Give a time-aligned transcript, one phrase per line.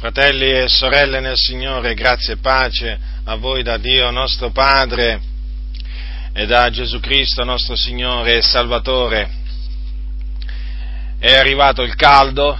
[0.00, 5.20] Fratelli e sorelle nel Signore, grazie e pace a voi da Dio nostro Padre
[6.32, 9.30] e da Gesù Cristo nostro Signore e Salvatore.
[11.18, 12.58] È arrivato il caldo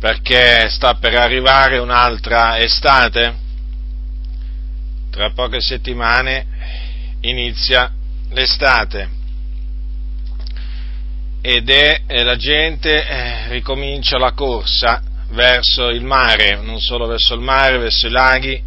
[0.00, 3.34] perché sta per arrivare un'altra estate.
[5.10, 6.46] Tra poche settimane
[7.20, 7.92] inizia
[8.30, 9.22] l'estate
[11.46, 17.42] ed è la gente eh, ricomincia la corsa verso il mare, non solo verso il
[17.42, 18.62] mare, verso i laghi,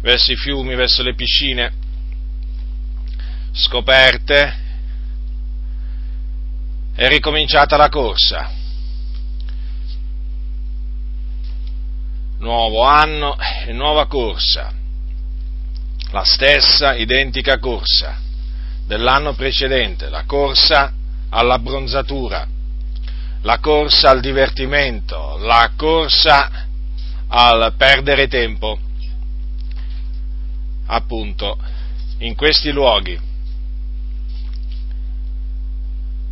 [0.00, 1.72] verso i fiumi, verso le piscine
[3.50, 4.62] scoperte,
[6.94, 8.48] è ricominciata la corsa.
[12.38, 13.36] Nuovo anno
[13.66, 14.72] e nuova corsa,
[16.12, 18.20] la stessa identica corsa
[18.86, 20.92] dell'anno precedente, la corsa
[21.34, 22.46] all'abbronzatura,
[23.42, 26.66] la corsa al divertimento, la corsa
[27.26, 28.78] al perdere tempo,
[30.86, 31.58] appunto,
[32.18, 33.18] in questi luoghi.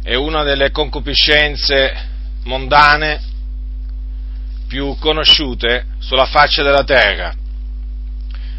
[0.05, 2.11] È una delle concupiscenze
[2.45, 3.21] mondane
[4.69, 7.35] più conosciute sulla faccia della terra,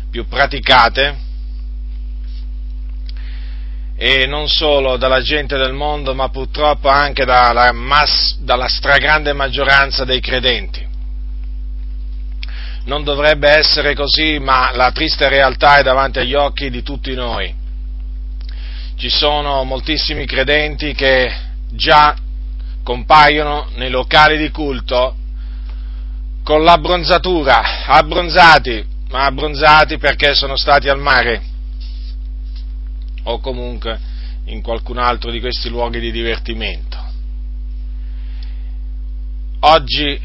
[0.10, 1.32] più praticate
[3.96, 10.04] e non solo dalla gente del mondo, ma purtroppo anche dalla, mass, dalla stragrande maggioranza
[10.04, 10.86] dei credenti.
[12.86, 17.54] Non dovrebbe essere così, ma la triste realtà è davanti agli occhi di tutti noi.
[18.98, 21.32] Ci sono moltissimi credenti che
[21.70, 22.16] già
[22.84, 25.16] compaiono nei locali di culto
[26.44, 31.52] con l'abbronzatura, abbronzati, ma abbronzati perché sono stati al mare
[33.24, 34.00] o comunque
[34.46, 36.98] in qualcun altro di questi luoghi di divertimento.
[39.62, 40.20] Oggi,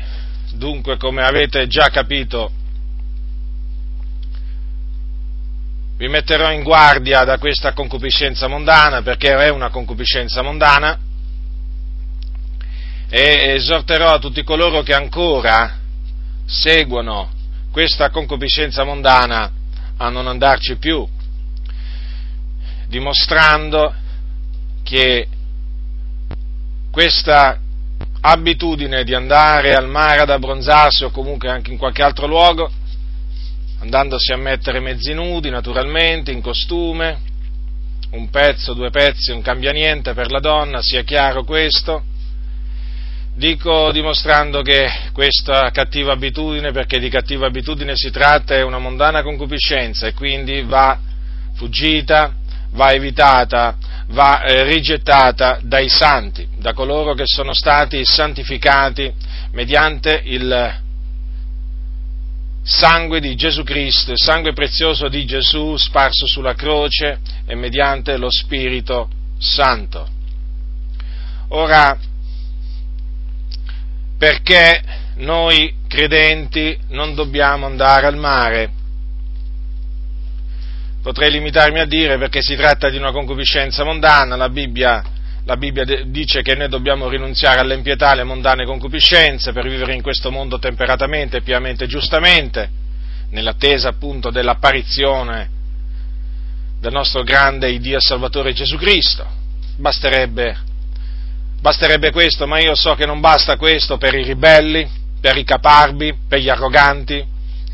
[0.55, 2.51] dunque, come avete già capito,
[5.97, 10.99] vi metterò in guardia da questa concupiscenza mondana, perché è una concupiscenza mondana,
[13.11, 15.79] e esorterò tutti coloro che ancora
[16.45, 17.31] seguono
[17.71, 19.51] questa concupiscenza mondana
[19.97, 21.07] a non andarci più,
[22.89, 23.95] dimostrando
[24.83, 25.29] che
[26.91, 27.61] questa
[28.21, 32.71] abitudine di andare al mare ad abbronzarsi o comunque anche in qualche altro luogo,
[33.81, 37.21] andandosi a mettere mezzi nudi naturalmente, in costume,
[38.11, 42.03] un pezzo, due pezzi, non cambia niente per la donna, sia chiaro questo.
[43.35, 49.23] Dico dimostrando che questa cattiva abitudine, perché di cattiva abitudine si tratta, è una mondana
[49.23, 50.99] concupiscenza e quindi va
[51.55, 52.35] fuggita,
[52.71, 53.77] va evitata,
[54.09, 59.13] va eh, rigettata dai santi, da coloro che sono stati santificati
[59.53, 60.87] mediante il
[62.63, 68.31] sangue di Gesù Cristo, il sangue prezioso di Gesù sparso sulla croce e mediante lo
[68.31, 69.09] Spirito
[69.39, 70.07] Santo.
[71.49, 71.99] Ora,
[74.19, 74.83] perché
[75.17, 78.71] noi credenti non dobbiamo andare al mare?
[81.09, 85.03] Potrei limitarmi a dire perché si tratta di una concupiscenza mondana, la Bibbia,
[85.47, 90.31] la Bibbia dice che noi dobbiamo rinunziare all'empietà, alle mondane concupiscenze per vivere in questo
[90.31, 92.69] mondo temperatamente, piamente e giustamente,
[93.31, 95.49] nell'attesa appunto dell'apparizione
[96.79, 99.27] del nostro grande Dio Salvatore Gesù Cristo.
[99.79, 100.59] Basterebbe,
[101.59, 104.87] basterebbe questo, ma io so che non basta questo per i ribelli,
[105.23, 107.25] per i caparbi, per gli arroganti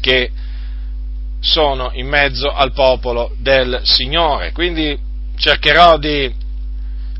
[0.00, 0.30] che
[1.44, 4.52] sono in mezzo al popolo del Signore.
[4.52, 4.98] Quindi
[5.36, 6.32] cercherò di,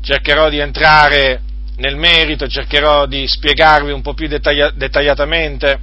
[0.01, 1.41] cercherò di entrare
[1.77, 5.79] nel merito, cercherò di spiegarvi un po' più dettaglia, dettagliatamente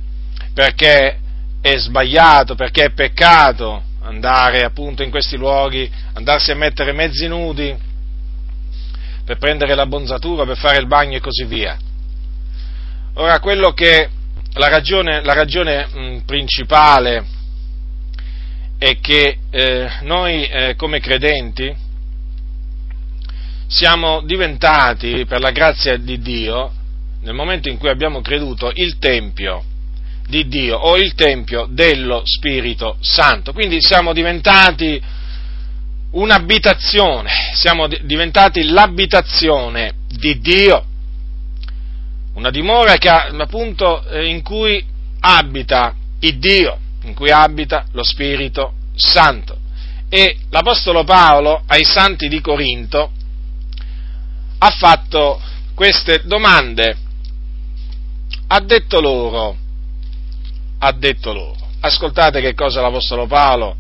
[0.53, 1.19] perché
[1.61, 7.75] è sbagliato, perché è peccato andare appunto in questi luoghi, andarsi a mettere mezzi nudi
[9.25, 11.79] per prendere la bonzatura, per fare il bagno e così via.
[13.15, 14.09] Ora, quello che
[14.55, 17.41] la ragione, la ragione mh, principale
[18.83, 21.73] è che eh, noi eh, come credenti
[23.69, 26.73] siamo diventati, per la grazia di Dio,
[27.21, 29.63] nel momento in cui abbiamo creduto, il Tempio
[30.27, 33.53] di Dio o il Tempio dello Spirito Santo.
[33.53, 35.01] Quindi siamo diventati
[36.11, 40.85] un'abitazione, siamo diventati l'abitazione di Dio,
[42.35, 44.85] una dimora che, appunto, eh, in cui
[45.21, 49.59] abita il Dio in cui abita lo Spirito Santo.
[50.09, 53.11] E l'Apostolo Paolo ai santi di Corinto
[54.59, 55.41] ha fatto
[55.75, 56.97] queste domande.
[58.49, 59.57] Ha detto loro,
[60.79, 63.77] ha detto loro, ascoltate che cosa l'Apostolo Paolo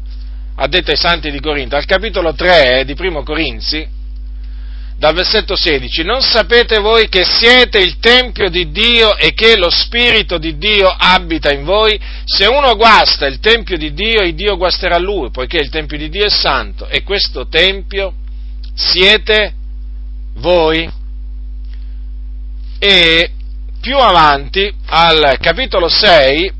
[0.54, 3.86] ha detto ai santi di Corinto, al capitolo 3 di Primo Corinzi,
[5.02, 9.69] dal versetto 16, non sapete voi che siete il Tempio di Dio e che lo
[9.69, 12.00] Spirito di Dio abita in voi?
[12.25, 16.08] Se uno guasta il Tempio di Dio, il Dio guasterà lui, poiché il Tempio di
[16.08, 18.14] Dio è santo e questo Tempio
[18.76, 19.54] siete
[20.34, 20.88] voi.
[22.78, 23.31] E
[23.81, 26.52] più avanti, al capitolo 6,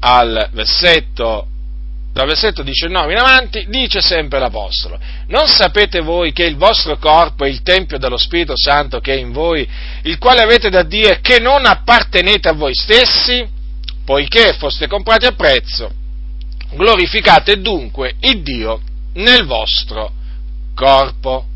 [0.00, 1.46] al versetto
[2.20, 7.46] dal versetto 19 in avanti, dice sempre l'Apostolo, non sapete voi che il vostro corpo
[7.46, 9.66] è il Tempio dello Spirito Santo che è in voi,
[10.02, 13.48] il quale avete da Dio e che non appartenete a voi stessi,
[14.04, 15.90] poiché foste comprati a prezzo,
[16.74, 18.82] glorificate dunque il Dio
[19.14, 20.12] nel vostro
[20.74, 21.46] corpo.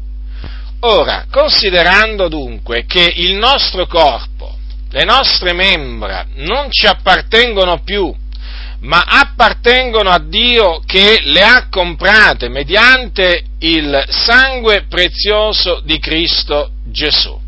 [0.80, 4.56] Ora, considerando dunque che il nostro corpo,
[4.90, 8.14] le nostre membra non ci appartengono più,
[8.84, 17.40] ma appartengono a Dio che le ha comprate mediante il sangue prezioso di Cristo Gesù.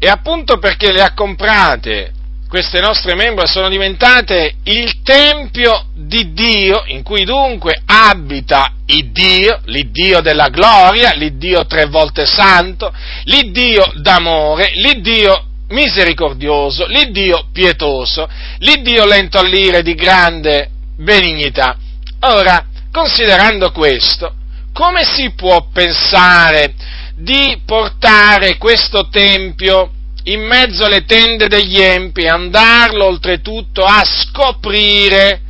[0.00, 2.12] E appunto perché le ha comprate,
[2.48, 9.60] queste nostre membra sono diventate il Tempio di Dio, in cui dunque abita il Dio,
[9.66, 12.92] l'Iddio della gloria, l'Iddio tre volte santo,
[13.24, 18.28] l'Iddio d'amore, l'Iddio misericordioso, l'Iddio pietoso,
[18.58, 21.76] l'Iddio lento all'ire di grande benignità.
[22.20, 24.34] Ora, considerando questo,
[24.72, 26.74] come si può pensare
[27.16, 29.90] di portare questo Tempio
[30.24, 35.40] in mezzo alle tende degli empi e andarlo oltretutto a scoprire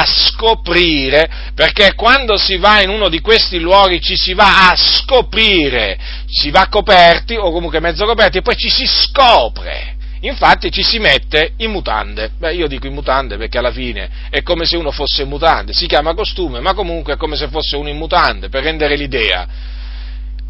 [0.00, 4.76] a scoprire, perché quando si va in uno di questi luoghi ci si va a
[4.76, 9.96] scoprire, si va coperti o comunque mezzo coperti e poi ci si scopre.
[10.20, 12.30] Infatti ci si mette in mutande.
[12.38, 15.72] Beh, io dico in mutande perché alla fine è come se uno fosse in mutande,
[15.72, 19.46] si chiama costume, ma comunque è come se fosse uno in mutande, per rendere l'idea.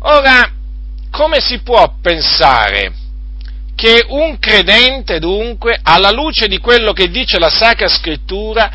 [0.00, 0.50] Ora,
[1.11, 2.93] come si può pensare
[3.75, 8.71] che un credente dunque, alla luce di quello che dice la Sacra Scrittura,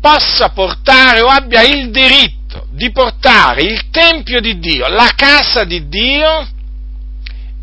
[0.00, 5.88] possa portare o abbia il diritto di portare il Tempio di Dio, la casa di
[5.88, 6.48] Dio,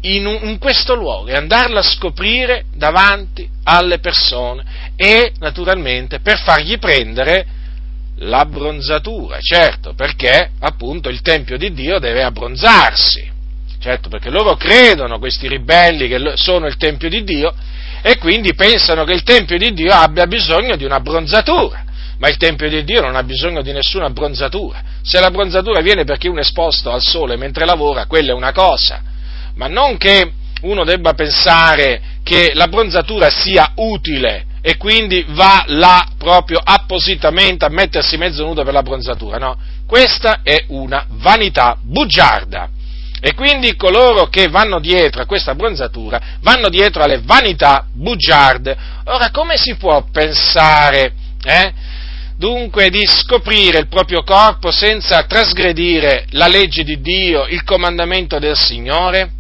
[0.01, 4.63] in, un, in questo luogo e andarla a scoprire davanti alle persone
[4.95, 7.45] e naturalmente per fargli prendere
[8.19, 13.29] l'abbronzatura, certo, perché appunto il Tempio di Dio deve abbronzarsi,
[13.79, 17.53] certo, perché loro credono, questi ribelli, che sono il Tempio di Dio
[18.01, 21.85] e quindi pensano che il Tempio di Dio abbia bisogno di un'abbronzatura
[22.17, 24.81] ma il Tempio di Dio non ha bisogno di nessuna bronzatura.
[25.01, 28.51] Se la bronzatura viene perché uno è esposto al sole mentre lavora, quella è una
[28.51, 29.01] cosa,
[29.55, 30.31] ma non che
[30.61, 37.69] uno debba pensare che la bronzatura sia utile e quindi va là proprio appositamente a
[37.69, 42.69] mettersi mezzo nudo per la bronzatura, no, questa è una vanità bugiarda.
[43.19, 48.77] E quindi coloro che vanno dietro a questa bronzatura vanno dietro alle vanità bugiarde.
[49.05, 51.73] Ora, come si può pensare eh,
[52.37, 58.55] dunque di scoprire il proprio corpo senza trasgredire la legge di Dio, il comandamento del
[58.55, 59.31] Signore?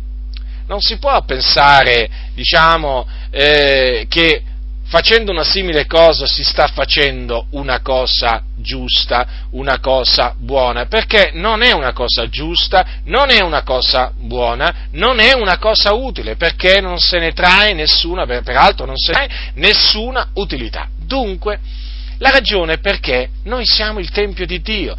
[0.67, 4.41] Non si può pensare, diciamo, eh, che
[4.87, 11.61] facendo una simile cosa si sta facendo una cosa giusta, una cosa buona, perché non
[11.61, 16.81] è una cosa giusta, non è una cosa buona, non è una cosa utile, perché
[16.81, 20.89] non se ne trae nessuna, peraltro non se ne trae nessuna utilità.
[20.97, 21.59] Dunque,
[22.19, 24.95] la ragione è perché noi siamo il Tempio di Dio.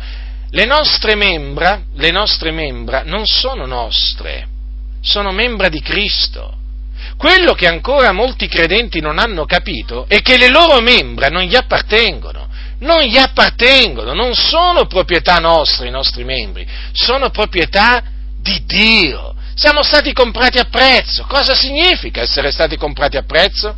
[0.51, 4.47] Le nostre membra, le nostre membra non sono nostre,
[5.01, 6.57] sono membra di Cristo.
[7.17, 11.57] Quello che ancora molti credenti non hanno capito è che le loro membra non gli
[11.57, 12.49] appartengono,
[12.81, 18.03] non gli appartengono, non sono proprietà nostre i nostri membri, sono proprietà
[18.41, 19.35] di Dio.
[19.55, 21.25] Siamo stati comprati a prezzo.
[21.25, 23.75] Cosa significa essere stati comprati a prezzo?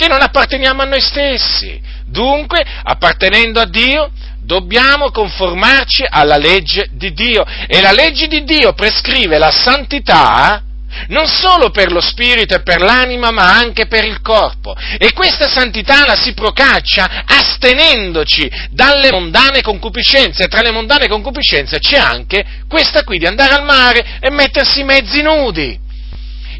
[0.00, 1.78] Che non apparteniamo a noi stessi.
[2.06, 7.44] Dunque, appartenendo a Dio, dobbiamo conformarci alla legge di Dio.
[7.66, 10.62] E la legge di Dio prescrive la santità
[11.08, 14.74] non solo per lo spirito e per l'anima, ma anche per il corpo.
[14.96, 20.44] E questa santità la si procaccia astenendoci dalle mondane concupiscenze.
[20.44, 24.82] E tra le mondane concupiscenze c'è anche questa qui di andare al mare e mettersi
[24.82, 25.78] mezzi nudi.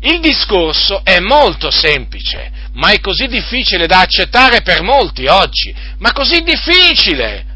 [0.03, 6.13] Il discorso è molto semplice ma è così difficile da accettare per molti oggi, ma
[6.13, 7.47] così difficile.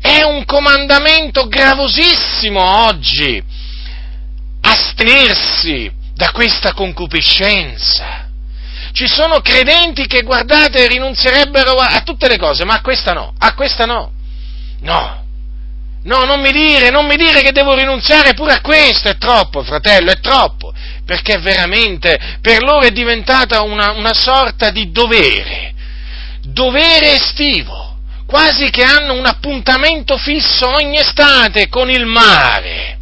[0.00, 3.42] È un comandamento gravosissimo oggi,
[4.62, 8.28] astenersi da questa concupiscenza.
[8.92, 13.54] Ci sono credenti che, guardate, rinunzierebbero a tutte le cose, ma a questa no, a
[13.54, 14.12] questa no.
[14.80, 15.24] No,
[16.02, 19.62] no, non mi dire, non mi dire che devo rinunziare pure a questo, è troppo,
[19.62, 20.69] fratello, è troppo,
[21.10, 25.74] perché veramente per loro è diventata una, una sorta di dovere,
[26.42, 32.98] dovere estivo, quasi che hanno un appuntamento fisso ogni estate con il mare.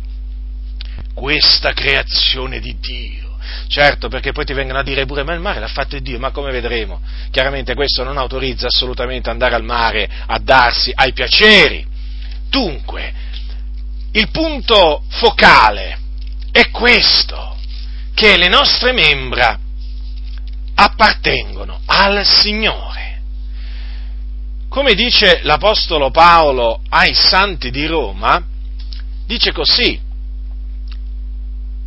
[1.13, 3.37] Questa creazione di Dio
[3.69, 6.31] Certo, perché poi ti vengono a dire pure, ma il mare l'ha fatto Dio, ma
[6.31, 7.03] come vedremo?
[7.31, 11.87] Chiaramente questo non autorizza assolutamente andare al mare a darsi ai piaceri.
[12.49, 13.13] Dunque,
[14.13, 15.99] il punto focale
[16.51, 17.58] è questo,
[18.19, 19.57] che le nostre membra
[20.75, 23.23] appartengono al Signore.
[24.69, 28.45] Come dice l'Apostolo Paolo ai santi di Roma,
[29.25, 30.01] dice così,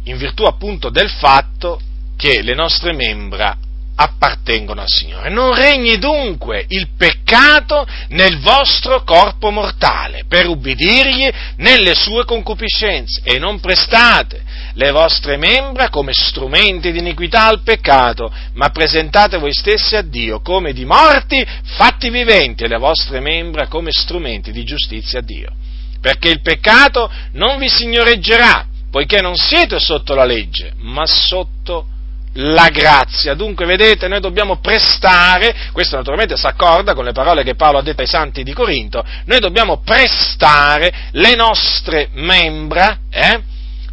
[0.04, 1.82] in virtù appunto del fatto
[2.16, 3.58] che le nostre membra
[3.96, 5.30] appartengono al Signore.
[5.30, 13.38] Non regni dunque il peccato nel vostro corpo mortale per ubbidirgli nelle sue concupiscenze e
[13.38, 14.42] non prestate
[14.74, 20.42] le vostre membra come strumenti di iniquità al peccato, ma presentate voi stessi a Dio
[20.42, 25.52] come di morti fatti viventi e le vostre membra come strumenti di giustizia a Dio.
[26.00, 31.86] Perché il peccato non vi signoreggerà, poiché non siete sotto la legge, ma sotto
[32.34, 33.34] la grazia.
[33.34, 37.84] Dunque, vedete, noi dobbiamo prestare, questo naturalmente si accorda con le parole che Paolo ha
[37.84, 43.42] detto ai santi di Corinto, noi dobbiamo prestare le nostre membra eh,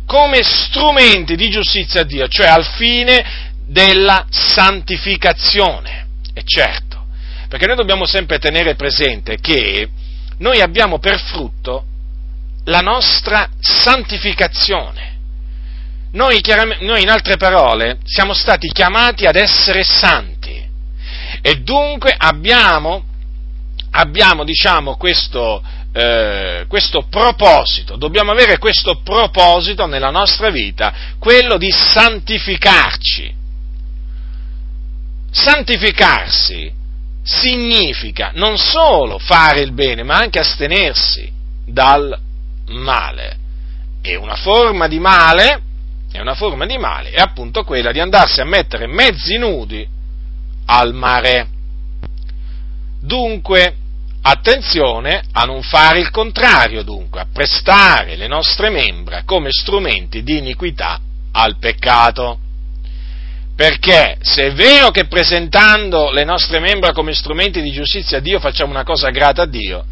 [0.07, 6.07] come strumenti di giustizia a Dio, cioè al fine della santificazione.
[6.33, 7.07] E certo,
[7.49, 9.89] perché noi dobbiamo sempre tenere presente che
[10.39, 11.85] noi abbiamo per frutto
[12.65, 15.17] la nostra santificazione.
[16.13, 16.41] Noi,
[16.81, 20.67] noi, in altre parole, siamo stati chiamati ad essere santi
[21.43, 23.05] e dunque abbiamo,
[23.91, 25.63] abbiamo diciamo, questo,
[25.93, 33.37] eh, questo proposito, dobbiamo avere questo proposito nella nostra vita, quello di santificarci.
[35.31, 36.73] Santificarsi
[37.23, 41.31] significa non solo fare il bene, ma anche astenersi
[41.67, 42.19] dal
[42.69, 43.37] male.
[44.01, 45.63] E una forma di male,
[46.11, 49.87] è una forma di male, è appunto quella di andarsi a mettere mezzi nudi
[50.67, 51.49] al mare.
[53.01, 53.77] Dunque,
[54.23, 60.39] attenzione a non fare il contrario, dunque, a prestare le nostre membra come strumenti di
[60.39, 61.01] iniquità
[61.33, 62.39] al peccato.
[63.55, 68.39] Perché se è vero che presentando le nostre membra come strumenti di giustizia a Dio
[68.39, 69.85] facciamo una cosa grata a Dio,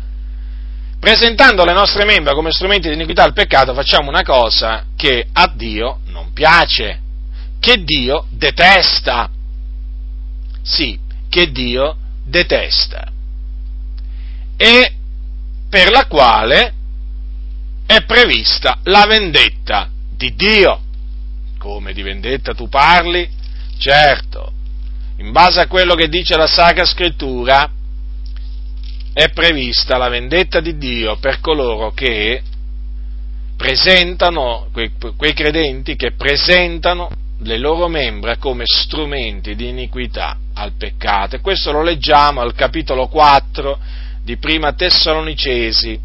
[1.07, 5.47] presentando le nostre membra come strumenti di iniquità al peccato, facciamo una cosa che a
[5.55, 6.99] Dio non piace,
[7.61, 9.31] che Dio detesta.
[10.63, 10.99] Sì,
[11.29, 13.07] che Dio detesta.
[14.57, 14.95] E
[15.71, 16.75] per la quale
[17.87, 20.81] è prevista la vendetta di Dio.
[21.57, 23.31] Come di vendetta tu parli?
[23.79, 24.53] Certo,
[25.19, 27.71] in base a quello che dice la Sacra Scrittura,
[29.17, 32.43] è prevista la vendetta di Dio per coloro che
[33.57, 37.09] presentano, quei, quei credenti che presentano
[37.39, 41.37] le loro membra come strumenti di iniquità al peccato.
[41.37, 43.79] E questo lo leggiamo al capitolo 4
[44.23, 45.99] di Prima Tessalonicesi.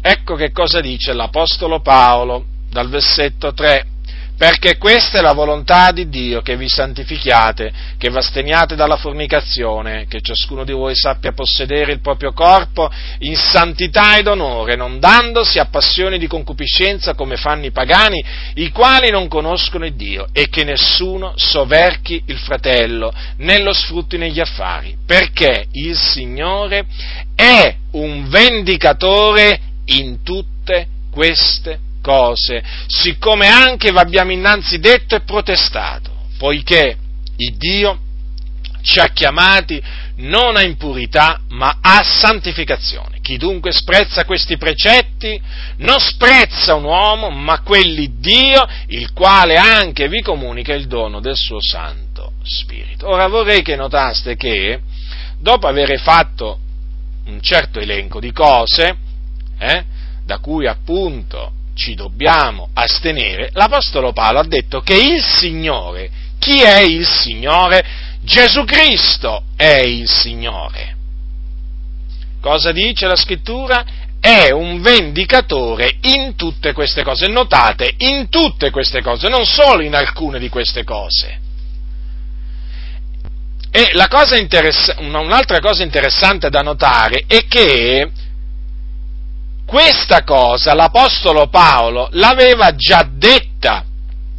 [0.00, 3.86] Ecco che cosa dice l'Apostolo Paolo dal versetto 3
[4.42, 10.06] perché questa è la volontà di Dio, che vi santifichiate, che vi asteniate dalla fornicazione,
[10.08, 15.60] che ciascuno di voi sappia possedere il proprio corpo in santità ed onore, non dandosi
[15.60, 18.20] a passioni di concupiscenza come fanno i pagani,
[18.54, 24.18] i quali non conoscono il Dio, e che nessuno soverchi il fratello, né lo sfrutti
[24.18, 26.86] negli affari, perché il Signore
[27.36, 35.20] è un vendicatore in tutte queste cose cose, siccome anche vi abbiamo innanzi detto e
[35.20, 36.96] protestato, poiché
[37.36, 37.98] il Dio
[38.82, 39.80] ci ha chiamati
[40.16, 43.20] non a impurità, ma a santificazione.
[43.22, 45.40] Chi dunque sprezza questi precetti
[45.78, 51.36] non sprezza un uomo, ma quelli Dio, il quale anche vi comunica il dono del
[51.36, 53.08] suo Santo Spirito.
[53.08, 54.80] Ora vorrei che notaste che,
[55.38, 56.58] dopo aver fatto
[57.26, 58.96] un certo elenco di cose,
[59.58, 59.84] eh,
[60.24, 66.80] da cui appunto ci dobbiamo astenere, l'Apostolo Paolo ha detto che il Signore, chi è
[66.80, 67.84] il Signore?
[68.22, 70.96] Gesù Cristo è il Signore.
[72.40, 73.84] Cosa dice la scrittura?
[74.22, 77.26] è un vendicatore in tutte queste cose.
[77.26, 81.40] Notate, in tutte queste cose, non solo in alcune di queste cose.
[83.72, 88.12] E cosa interess- un'altra cosa interessante da notare è che
[89.72, 93.86] questa cosa l'Apostolo Paolo l'aveva già detta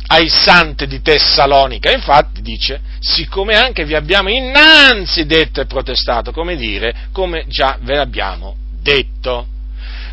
[0.06, 1.92] ai santi di Tessalonica.
[1.92, 7.96] Infatti dice, siccome anche vi abbiamo innanzi detto e protestato, come dire, come già ve
[7.96, 9.48] l'abbiamo detto.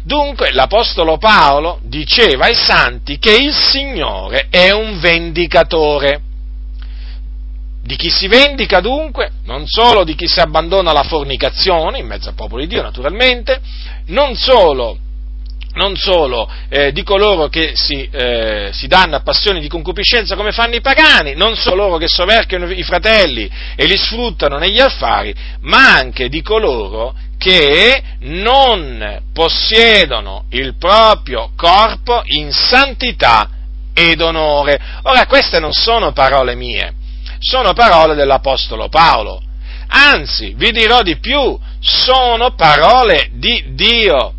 [0.04, 6.22] Dunque l'Apostolo Paolo diceva ai santi che il Signore è un vendicatore.
[7.82, 9.32] Di chi si vendica dunque?
[9.44, 13.60] Non solo di chi si abbandona alla fornicazione, in mezzo al popolo di Dio naturalmente,
[14.06, 14.96] non solo
[15.74, 20.52] non solo eh, di coloro che si, eh, si, danno a passioni di concupiscenza come
[20.52, 25.34] fanno i pagani, non solo loro che soverchiano i fratelli e li sfruttano negli affari,
[25.60, 33.48] ma anche di coloro che non possiedono il proprio corpo in santità
[33.94, 34.78] ed onore.
[35.02, 36.92] Ora, queste non sono parole mie,
[37.38, 39.42] sono parole dell'Apostolo Paolo.
[39.92, 44.34] Anzi, vi dirò di più, sono parole di Dio.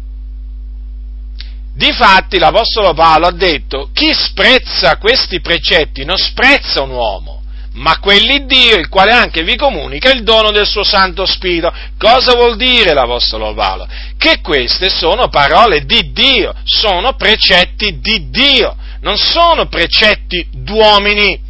[1.74, 7.42] Difatti l'Apostolo Paolo ha detto, chi sprezza questi precetti non sprezza un uomo,
[7.74, 11.74] ma quelli Dio, il quale anche vi comunica il dono del suo Santo Spirito.
[11.98, 13.88] Cosa vuol dire l'Apostolo Paolo?
[14.18, 21.50] Che queste sono parole di Dio, sono precetti di Dio, non sono precetti d'uomini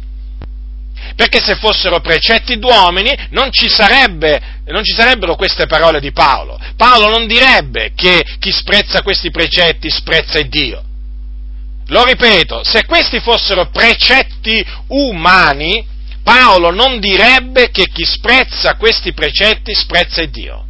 [1.14, 6.58] perché se fossero precetti d'uomini non ci, sarebbe, non ci sarebbero queste parole di Paolo.
[6.76, 10.82] Paolo non direbbe che chi sprezza questi precetti sprezza il Dio.
[11.88, 15.84] Lo ripeto, se questi fossero precetti umani,
[16.22, 20.66] Paolo non direbbe che chi sprezza questi precetti sprezza il Dio.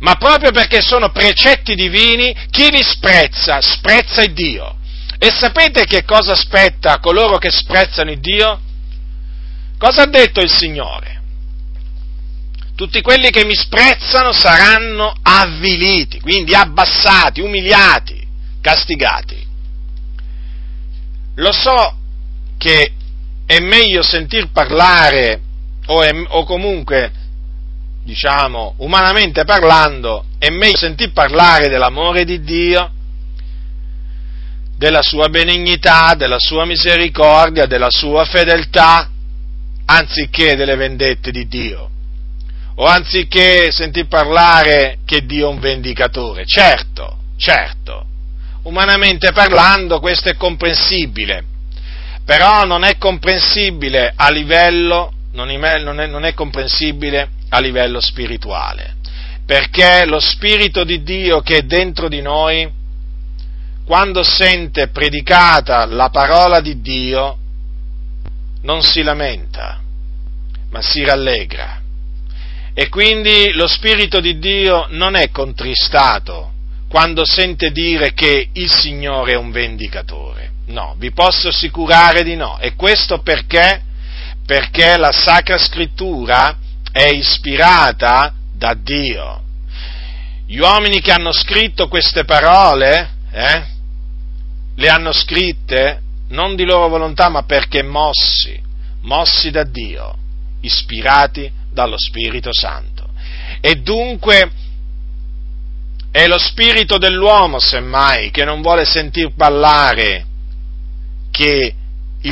[0.00, 4.76] Ma proprio perché sono precetti divini, chi li sprezza, sprezza il Dio.
[5.18, 8.60] E sapete che cosa aspetta coloro che sprezzano il Dio?
[9.80, 11.22] Cosa ha detto il Signore?
[12.74, 18.22] Tutti quelli che mi sprezzano saranno avviliti, quindi abbassati, umiliati,
[18.60, 19.42] castigati.
[21.36, 21.96] Lo so
[22.58, 22.92] che
[23.46, 25.40] è meglio sentir parlare,
[25.86, 27.10] o, è, o comunque,
[28.04, 32.90] diciamo, umanamente parlando, è meglio sentir parlare dell'amore di Dio,
[34.76, 39.08] della sua benignità, della sua misericordia, della sua fedeltà,
[39.92, 41.90] anziché delle vendette di Dio,
[42.76, 46.46] o anziché sentir parlare che Dio è un vendicatore.
[46.46, 48.06] Certo, certo,
[48.62, 51.44] umanamente parlando questo è comprensibile,
[52.24, 58.94] però non è comprensibile a livello, non è, non è comprensibile a livello spirituale,
[59.44, 62.78] perché lo Spirito di Dio che è dentro di noi,
[63.84, 67.38] quando sente predicata la parola di Dio,
[68.62, 69.79] non si lamenta,
[70.70, 71.80] ma si rallegra.
[72.72, 76.52] E quindi lo Spirito di Dio non è contristato
[76.88, 80.50] quando sente dire che il Signore è un vendicatore.
[80.66, 82.58] No, vi posso assicurare di no.
[82.58, 83.82] E questo perché?
[84.46, 86.56] Perché la Sacra Scrittura
[86.90, 89.42] è ispirata da Dio.
[90.46, 93.64] Gli uomini che hanno scritto queste parole, eh,
[94.74, 98.60] le hanno scritte non di loro volontà, ma perché mossi,
[99.02, 100.16] mossi da Dio,
[100.60, 103.08] ispirati dallo Spirito Santo.
[103.60, 104.50] E dunque
[106.10, 110.26] è lo spirito dell'uomo, semmai, che non vuole sentir parlare
[111.30, 111.74] che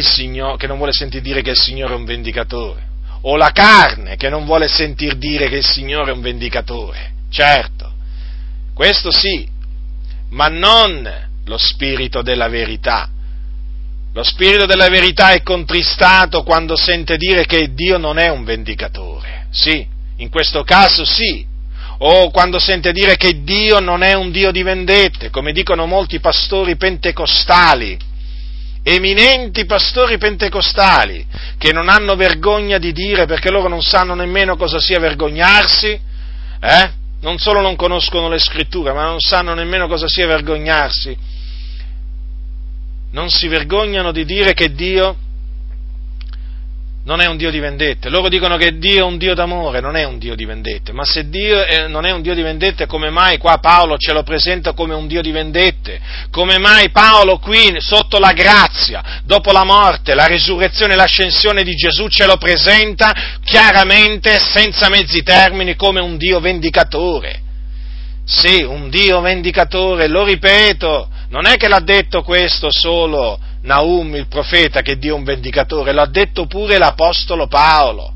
[0.01, 2.87] Signore, che non vuole sentir dire che il Signore è un vendicatore,
[3.23, 7.13] o la carne che non vuole sentir dire che il Signore è un vendicatore.
[7.31, 7.93] Certo,
[8.75, 9.49] questo sì,
[10.31, 13.09] ma non lo spirito della verità,
[14.19, 19.47] lo spirito della verità è contristato quando sente dire che Dio non è un vendicatore.
[19.53, 21.47] Sì, in questo caso sì.
[21.99, 26.19] O quando sente dire che Dio non è un Dio di vendette, come dicono molti
[26.19, 27.97] pastori pentecostali,
[28.83, 31.25] eminenti pastori pentecostali,
[31.57, 35.91] che non hanno vergogna di dire perché loro non sanno nemmeno cosa sia vergognarsi,
[36.61, 36.91] eh?
[37.21, 41.28] non solo non conoscono le scritture, ma non sanno nemmeno cosa sia vergognarsi
[43.11, 45.17] non si vergognano di dire che Dio
[47.05, 48.11] non è un Dio di vendette.
[48.11, 50.93] Loro dicono che Dio è un Dio d'amore, non è un Dio di vendette.
[50.93, 51.57] Ma se Dio
[51.89, 55.07] non è un Dio di vendette, come mai qua Paolo ce lo presenta come un
[55.07, 55.99] Dio di vendette?
[56.31, 61.75] Come mai Paolo qui, sotto la grazia, dopo la morte, la risurrezione e l'ascensione di
[61.75, 67.41] Gesù, ce lo presenta chiaramente, senza mezzi termini, come un Dio vendicatore?
[68.27, 74.29] Sì, un Dio vendicatore, lo ripeto, non è che l'ha detto questo solo Naum, il
[74.29, 78.15] profeta, che Dio è un vendicatore, l'ha detto pure l'Apostolo Paolo,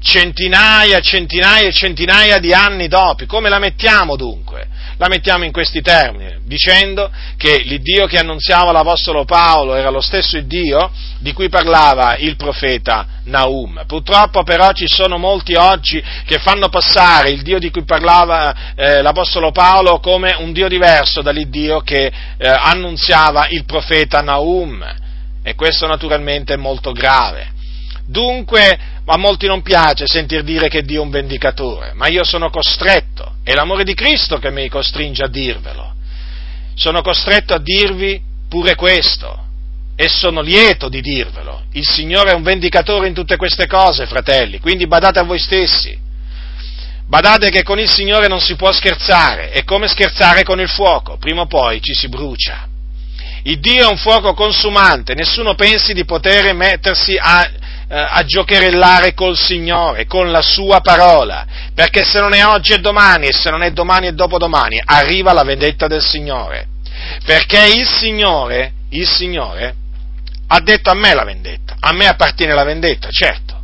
[0.00, 3.24] centinaia, centinaia e centinaia di anni dopo.
[3.26, 4.68] Come la mettiamo dunque?
[4.96, 10.40] La mettiamo in questi termini, dicendo che l'Iddio che annunziava l'Apostolo Paolo era lo stesso
[10.40, 13.84] Dio di cui parlava il profeta Naum.
[13.86, 19.02] Purtroppo però ci sono molti oggi che fanno passare il Dio di cui parlava eh,
[19.02, 24.84] l'Apostolo Paolo come un Dio diverso dall'Iddio che eh, annunziava il profeta Naum.
[25.44, 27.51] E questo naturalmente è molto grave.
[28.12, 32.50] Dunque, a molti non piace sentir dire che Dio è un vendicatore, ma io sono
[32.50, 35.94] costretto, è l'amore di Cristo che mi costringe a dirvelo.
[36.74, 39.46] Sono costretto a dirvi pure questo,
[39.96, 41.62] e sono lieto di dirvelo.
[41.72, 45.98] Il Signore è un vendicatore in tutte queste cose, fratelli, quindi badate a voi stessi.
[47.06, 51.16] Badate che con il Signore non si può scherzare, è come scherzare con il fuoco,
[51.16, 52.68] prima o poi ci si brucia.
[53.44, 57.50] Il Dio è un fuoco consumante, nessuno pensi di poter mettersi a,
[57.92, 62.78] eh, a giocherellare col Signore, con la sua parola, perché se non è oggi e
[62.78, 66.68] domani, e se non è domani e dopodomani, arriva la vendetta del Signore.
[67.26, 69.74] Perché il Signore, il Signore,
[70.46, 73.60] ha detto a me la vendetta, a me appartiene la vendetta, certo.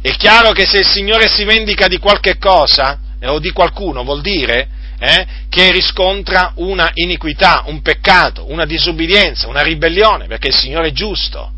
[0.00, 4.02] È chiaro che se il Signore si vendica di qualche cosa, eh, o di qualcuno,
[4.02, 4.66] vuol dire
[4.98, 10.92] eh, che riscontra una iniquità, un peccato, una disubbidienza, una ribellione, perché il Signore è
[10.92, 11.52] giusto.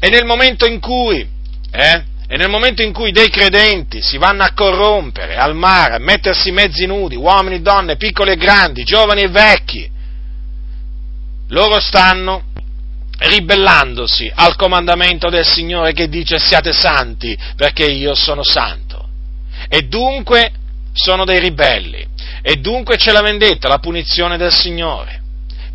[0.00, 1.28] E nel momento in cui,
[1.70, 5.98] eh, e nel momento in cui dei credenti si vanno a corrompere al mare, a
[5.98, 9.90] mettersi mezzi nudi, uomini, e donne, piccoli e grandi, giovani e vecchi,
[11.48, 12.44] loro stanno
[13.18, 19.08] ribellandosi al comandamento del Signore che dice siate santi perché io sono santo.
[19.68, 20.52] E dunque
[20.92, 22.06] sono dei ribelli.
[22.42, 25.20] E dunque c'è la vendetta, la punizione del Signore.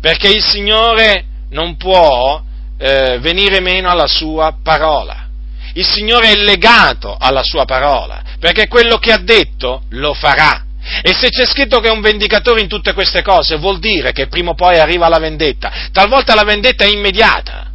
[0.00, 2.42] Perché il Signore non può
[2.78, 5.28] eh, venire meno alla sua parola.
[5.72, 10.64] Il Signore è legato alla sua parola, perché quello che ha detto lo farà.
[11.02, 14.28] E se c'è scritto che è un vendicatore in tutte queste cose, vuol dire che
[14.28, 15.70] prima o poi arriva la vendetta.
[15.92, 17.70] Talvolta la vendetta è immediata,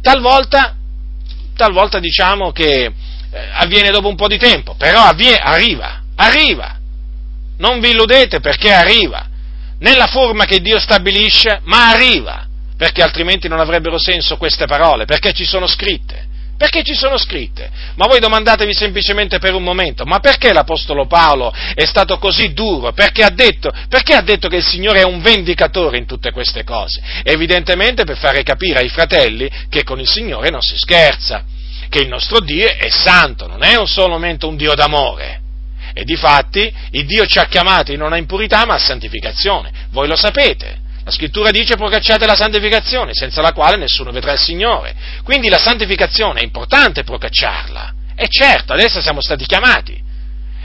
[0.00, 0.74] talvolta,
[1.54, 2.92] talvolta diciamo che eh,
[3.52, 6.78] avviene dopo un po' di tempo, però avviene, arriva, arriva.
[7.58, 9.26] Non vi illudete perché arriva,
[9.78, 12.45] nella forma che Dio stabilisce, ma arriva,
[12.76, 16.34] perché altrimenti non avrebbero senso queste parole, perché ci sono scritte.
[16.56, 17.70] Perché ci sono scritte?
[17.96, 22.92] Ma voi domandatevi semplicemente per un momento, ma perché l'Apostolo Paolo è stato così duro?
[22.92, 26.64] Perché ha detto, perché ha detto che il Signore è un vendicatore in tutte queste
[26.64, 27.02] cose?
[27.24, 31.44] Evidentemente per fare capire ai fratelli che con il Signore non si scherza,
[31.90, 35.40] che il nostro Dio è santo, non è un solamente un Dio d'amore.
[35.92, 39.70] E difatti il Dio ci ha chiamati non a impurità ma a santificazione.
[39.90, 40.84] Voi lo sapete.
[41.06, 44.92] La scrittura dice procacciate la santificazione, senza la quale nessuno vedrà il Signore.
[45.22, 47.94] Quindi la santificazione è importante procacciarla.
[48.16, 50.02] E certo, adesso siamo stati chiamati.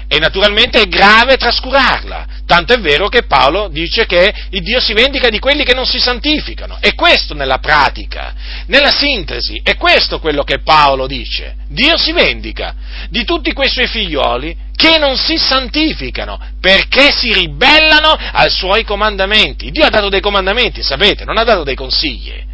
[0.07, 2.25] E naturalmente è grave trascurarla.
[2.47, 5.85] Tanto è vero che Paolo dice che il Dio si vendica di quelli che non
[5.85, 6.79] si santificano.
[6.81, 8.33] E questo nella pratica,
[8.65, 11.57] nella sintesi, è questo quello che Paolo dice.
[11.67, 12.73] Dio si vendica
[13.09, 19.69] di tutti quei suoi figlioli che non si santificano perché si ribellano ai suoi comandamenti.
[19.69, 22.49] Dio ha dato dei comandamenti, sapete, non ha dato dei consigli.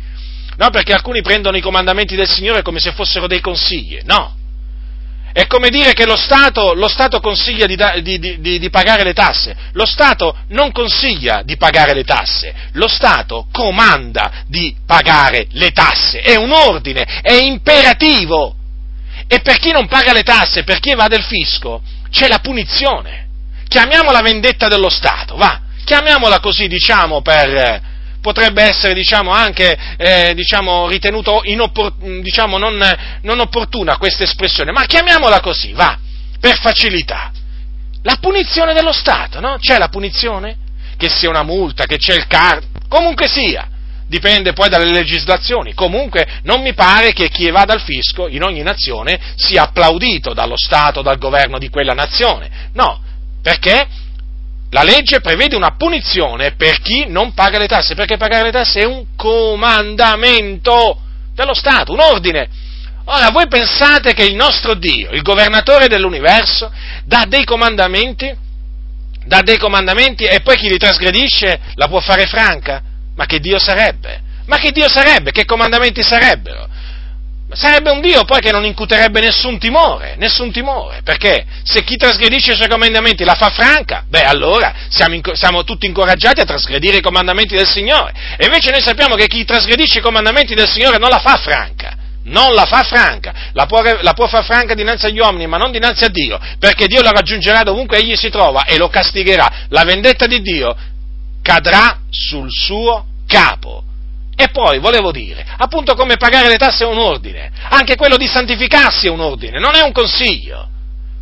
[0.57, 3.99] No, perché alcuni prendono i comandamenti del Signore come se fossero dei consigli.
[4.03, 4.35] No.
[5.31, 9.13] È come dire che lo Stato, lo Stato consiglia di, di, di, di, pagare le
[9.13, 9.55] tasse.
[9.73, 12.53] Lo Stato non consiglia di pagare le tasse.
[12.73, 16.19] Lo Stato comanda di pagare le tasse.
[16.19, 18.56] È un ordine, è imperativo.
[19.27, 23.27] E per chi non paga le tasse, per chi va del fisco, c'è la punizione.
[23.67, 27.81] Chiamiamola vendetta dello Stato, va, chiamiamola così, diciamo, per,
[28.21, 32.81] potrebbe essere, diciamo, anche, eh, diciamo, ritenuto inoppor- diciamo, non,
[33.23, 35.97] non opportuna questa espressione, ma chiamiamola così, va,
[36.39, 37.31] per facilità.
[38.03, 39.57] La punizione dello Stato, no?
[39.59, 40.55] C'è la punizione?
[40.95, 43.67] Che sia una multa, che c'è il car, comunque sia
[44.07, 45.73] dipende poi dalle legislazioni.
[45.73, 50.57] Comunque non mi pare che chi va dal fisco in ogni nazione sia applaudito dallo
[50.57, 52.49] Stato, dal governo di quella nazione.
[52.73, 53.01] No,
[53.41, 53.87] perché
[54.71, 58.81] la legge prevede una punizione per chi non paga le tasse, perché pagare le tasse
[58.81, 60.99] è un comandamento
[61.33, 62.49] dello Stato, un ordine.
[63.05, 66.69] Ora, voi pensate che il nostro Dio, il governatore dell'universo,
[67.05, 68.35] dà dei comandamenti,
[69.25, 72.81] dà dei comandamenti e poi chi li trasgredisce la può fare franca?
[73.17, 74.21] Ma che Dio sarebbe?
[74.45, 75.31] Ma che Dio sarebbe?
[75.31, 76.67] Che comandamenti sarebbero?
[77.51, 82.51] sarebbe un Dio poi che non incuterebbe nessun timore, nessun timore, perché se chi trasgredisce
[82.51, 87.01] i suoi comandamenti la fa franca, beh allora siamo, siamo, tutti incoraggiati a trasgredire i
[87.01, 91.09] comandamenti del Signore, e invece noi sappiamo che chi trasgredisce i comandamenti del Signore non
[91.09, 95.19] la fa franca, non la fa franca, la può, la può far franca dinanzi agli
[95.19, 98.77] uomini, ma non dinanzi a Dio, perché Dio la raggiungerà dovunque egli si trova e
[98.77, 99.67] lo castigherà.
[99.69, 100.75] La vendetta di Dio
[101.47, 103.83] cadrà sul suo capo.
[104.35, 108.27] E poi volevo dire, appunto come pagare le tasse è un ordine, anche quello di
[108.27, 110.67] santificarsi è un ordine, non è un consiglio.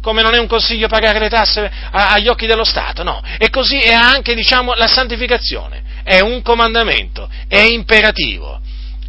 [0.02, 3.22] Come non è un consiglio pagare le tasse agli occhi dello Stato, no.
[3.38, 5.84] E così è anche, diciamo, la santificazione.
[6.04, 8.60] È un comandamento, è imperativo.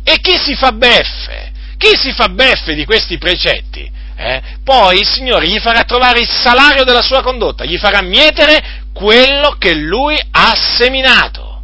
[0.04, 1.52] E chi si fa beffe?
[1.76, 3.90] Chi si fa beffe di questi precetti?
[4.16, 4.42] Eh?
[4.64, 9.56] Poi il Signore gli farà trovare il salario della sua condotta, gli farà mietere quello
[9.58, 11.60] che lui ha seminato.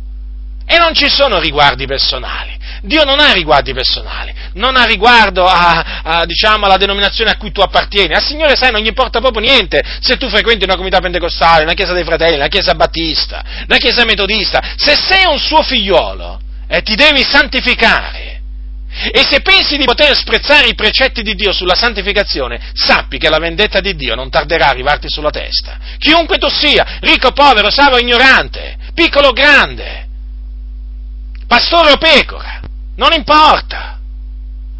[0.66, 2.60] E non ci sono riguardi personali.
[2.82, 7.52] Dio non ha riguardi personali, non ha riguardo a, a, diciamo, alla denominazione a cui
[7.52, 8.14] tu appartieni.
[8.14, 11.74] Al Signore, sai, non gli importa proprio niente se tu frequenti una comunità pentecostale, una
[11.74, 14.60] chiesa dei fratelli, una chiesa battista, una chiesa metodista.
[14.76, 18.21] Se sei un suo figliolo, eh, ti devi santificare.
[19.10, 23.38] E se pensi di poter sprezzare i precetti di Dio sulla santificazione, sappi che la
[23.38, 25.78] vendetta di Dio non tarderà a arrivarti sulla testa.
[25.98, 30.06] Chiunque tu sia, ricco, povero, savio, ignorante, piccolo o grande,
[31.48, 32.60] pastore o pecora,
[32.96, 33.98] non importa,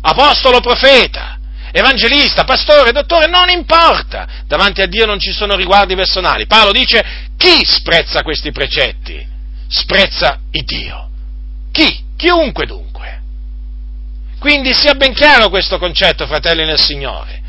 [0.03, 1.39] apostolo o profeta,
[1.73, 6.47] evangelista, pastore, dottore, non importa, davanti a Dio non ci sono riguardi personali.
[6.47, 7.03] Paolo dice,
[7.37, 9.27] chi sprezza questi precetti?
[9.69, 11.09] Sprezza il Dio.
[11.73, 12.05] Chi?
[12.17, 13.22] Chiunque dunque.
[14.43, 17.41] Quindi sia ben chiaro questo concetto, fratelli nel Signore.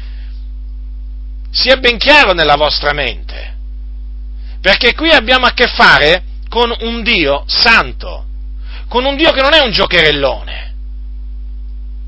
[1.49, 3.55] Sia ben chiaro nella vostra mente.
[4.61, 8.27] Perché qui abbiamo a che fare con un Dio santo,
[8.87, 10.73] con un Dio che non è un giocherellone,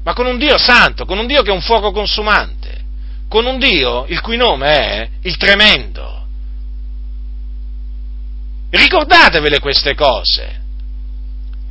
[0.04, 2.84] ma con un Dio santo, con un Dio che è un fuoco consumante,
[3.28, 6.28] con un Dio il cui nome è il tremendo.
[8.70, 10.62] Ricordatevele queste cose,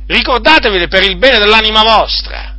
[0.05, 2.54] ricordatevele per il bene dell'anima vostra,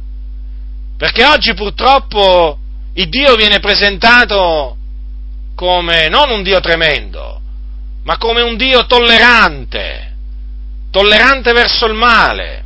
[0.97, 2.59] perché oggi purtroppo
[2.95, 4.77] il Dio viene presentato
[5.55, 7.41] come non un Dio tremendo,
[8.05, 10.15] ma come un Dio tollerante,
[10.91, 12.65] tollerante verso il male.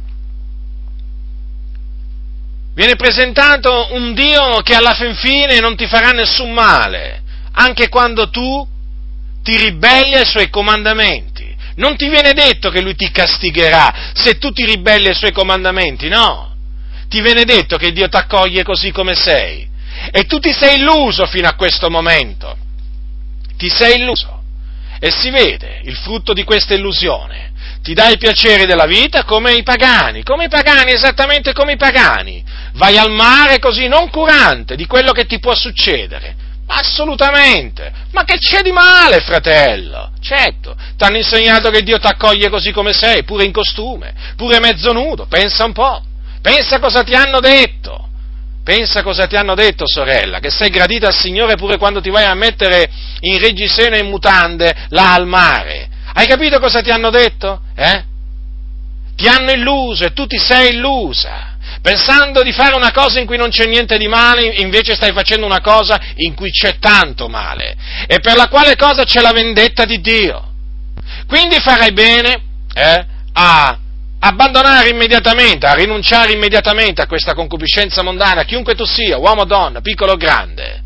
[2.75, 8.31] Viene presentato un Dio che alla fin fine non ti farà nessun male, anche quando
[8.31, 8.66] tu
[9.43, 11.49] ti ribelli ai suoi comandamenti.
[11.77, 16.09] Non ti viene detto che lui ti castigherà se tu ti ribelli ai suoi comandamenti,
[16.09, 16.50] no.
[17.11, 19.68] Ti viene detto che Dio ti accoglie così come sei.
[20.12, 22.57] E tu ti sei illuso fino a questo momento.
[23.59, 24.42] Ti sei illuso.
[24.99, 27.51] E si vede il frutto di questa illusione
[27.83, 31.77] ti dai i piaceri della vita come i pagani, come i pagani, esattamente come i
[31.77, 32.44] pagani.
[32.75, 36.49] Vai al mare così non curante di quello che ti può succedere.
[36.66, 37.90] Assolutamente.
[38.12, 40.12] Ma che c'è di male, fratello?
[40.20, 44.61] Certo, ti hanno insegnato che Dio ti accoglie così come sei, pure in costume, pure
[44.61, 45.27] mezzo nudo.
[45.27, 46.03] Pensa un po'.
[46.42, 48.09] Pensa cosa ti hanno detto.
[48.62, 52.24] Pensa cosa ti hanno detto, sorella, che sei gradita al Signore pure quando ti vai
[52.24, 52.88] a mettere
[53.20, 57.62] in reggiseno e in mutande là al mare hai capito cosa ti hanno detto?
[57.74, 58.05] Eh?
[59.14, 61.57] Ti hanno illuso e tu ti sei illusa.
[61.83, 65.46] Pensando di fare una cosa in cui non c'è niente di male, invece stai facendo
[65.46, 67.76] una cosa in cui c'è tanto male
[68.07, 70.48] e per la quale cosa c'è la vendetta di Dio.
[71.26, 72.42] Quindi farai bene
[72.74, 73.79] eh, a
[74.20, 79.80] abbandonare immediatamente, a rinunciare immediatamente a questa concupiscenza mondana, chiunque tu sia, uomo o donna,
[79.80, 80.83] piccolo o grande,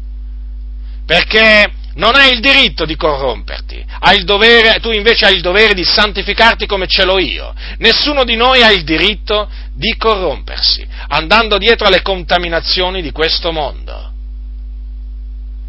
[1.05, 3.85] perché non hai il diritto di corromperti,
[4.25, 7.55] dovere, tu invece hai il dovere di santificarti come ce l'ho io.
[7.79, 14.13] Nessuno di noi ha il diritto di corrompersi, andando dietro alle contaminazioni di questo mondo.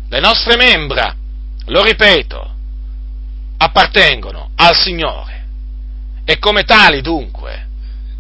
[0.10, 1.16] Le nostre membra,
[1.66, 2.54] lo ripeto,
[3.58, 5.35] appartengono al Signore
[6.26, 7.68] e come tali dunque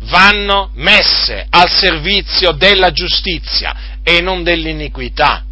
[0.02, 5.46] vanno messe al servizio della giustizia e non dell'iniquità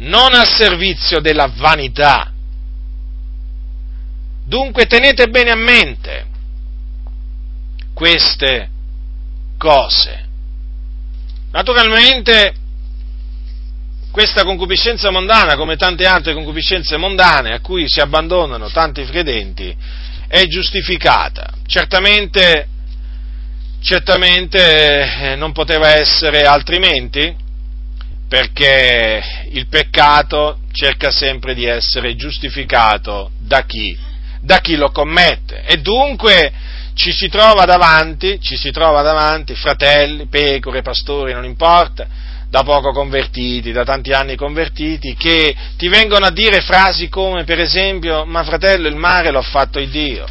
[0.00, 2.32] non al servizio della vanità.
[4.44, 6.26] Dunque tenete bene a mente
[7.94, 8.68] queste
[9.58, 10.28] cose.
[11.52, 12.54] Naturalmente
[14.10, 19.76] questa concupiscenza mondana, come tante altre concupiscenze mondane a cui si abbandonano tanti credenti,
[20.30, 21.54] è giustificata.
[21.66, 22.68] Certamente,
[23.82, 27.34] certamente eh, non poteva essere altrimenti,
[28.28, 33.98] perché il peccato cerca sempre di essere giustificato da chi?
[34.40, 35.64] Da chi lo commette.
[35.66, 36.52] E dunque
[36.94, 42.06] ci si trova davanti, ci si trova davanti, fratelli, pecore, pastori, non importa,
[42.50, 47.60] da poco convertiti, da tanti anni convertiti, che ti vengono a dire frasi come, per
[47.60, 50.26] esempio, ma fratello, il mare l'ha fatto il Dio.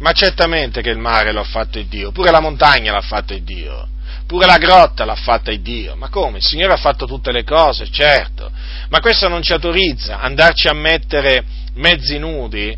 [0.00, 3.44] Ma certamente che il mare l'ha fatto il Dio, pure la montagna l'ha fatto il
[3.44, 3.86] Dio,
[4.26, 5.94] pure la grotta l'ha fatta il Dio.
[5.94, 6.38] Ma come?
[6.38, 8.50] Il Signore ha fatto tutte le cose, certo,
[8.88, 12.76] ma questo non ci autorizza andarci a mettere mezzi nudi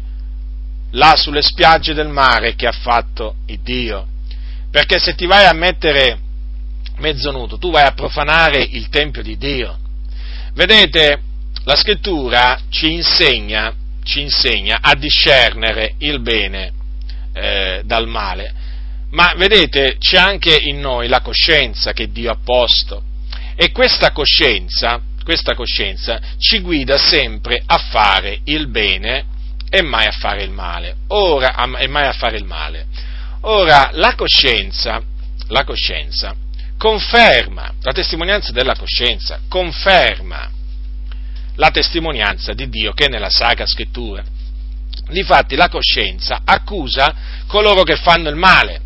[0.93, 4.07] là sulle spiagge del mare che ha fatto il Dio.
[4.71, 6.19] Perché se ti vai a mettere
[6.99, 9.79] mezzo nudo, tu vai a profanare il Tempio di Dio.
[10.55, 11.21] Vedete,
[11.65, 16.73] la scrittura ci insegna, ci insegna a discernere il bene
[17.35, 18.55] eh, dal male,
[19.11, 23.03] ma vedete, c'è anche in noi la coscienza che Dio ha posto
[23.55, 29.25] e questa coscienza, questa coscienza ci guida sempre a fare il bene
[29.69, 30.97] e mai a fare il male.
[31.09, 32.87] Ora, e mai a fare il male.
[33.43, 35.03] Ora, la coscienza,
[35.49, 36.35] la coscienza
[36.77, 40.51] conferma, la testimonianza della coscienza conferma
[41.57, 44.23] la testimonianza di Dio che è nella Sacra Scrittura.
[45.09, 47.15] Difatti la coscienza accusa
[47.47, 48.81] coloro che fanno il male.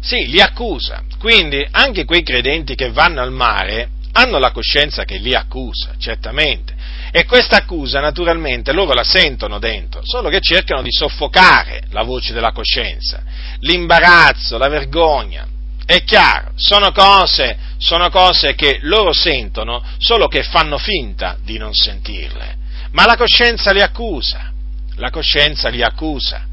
[0.00, 1.02] Sì, li accusa.
[1.18, 6.74] Quindi anche quei credenti che vanno al mare hanno la coscienza che li accusa, certamente.
[7.12, 12.32] E questa accusa naturalmente loro la sentono dentro, solo che cercano di soffocare la voce
[12.32, 13.22] della coscienza,
[13.60, 15.46] l'imbarazzo, la vergogna,
[15.86, 21.74] è chiaro, sono cose, sono cose che loro sentono, solo che fanno finta di non
[21.74, 22.56] sentirle.
[22.92, 24.52] Ma la coscienza li accusa,
[24.96, 26.46] la coscienza li accusa.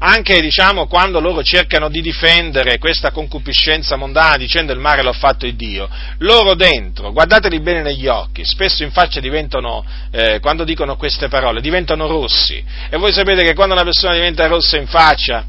[0.00, 5.44] Anche, diciamo, quando loro cercano di difendere questa concupiscenza mondana dicendo il mare l'ho fatto
[5.44, 5.88] il Dio,
[6.18, 11.60] loro dentro, guardateli bene negli occhi, spesso in faccia diventano, eh, quando dicono queste parole,
[11.60, 12.64] diventano rossi.
[12.88, 15.44] E voi sapete che quando una persona diventa rossa in faccia,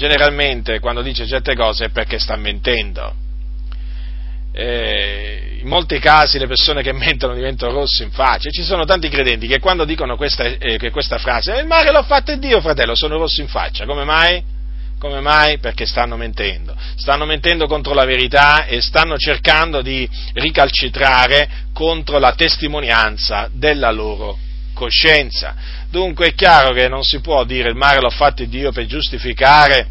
[0.00, 3.14] generalmente quando dice certe cose è perché sta mentendo.
[4.52, 8.48] Eh, in molti casi le persone che mentono diventano rosse in faccia.
[8.48, 12.34] Ci sono tanti credenti che quando dicono questa, eh, questa frase, il mare l'ho fatto
[12.36, 13.84] Dio, fratello, sono rosso in faccia.
[13.84, 14.42] Come mai?
[14.98, 15.58] Come mai?
[15.58, 16.74] Perché stanno mentendo.
[16.96, 24.38] Stanno mentendo contro la verità e stanno cercando di ricalcitrare contro la testimonianza della loro
[24.72, 25.54] coscienza.
[25.90, 29.88] Dunque è chiaro che non si può dire il mare l'ha fatto Dio per giustificare,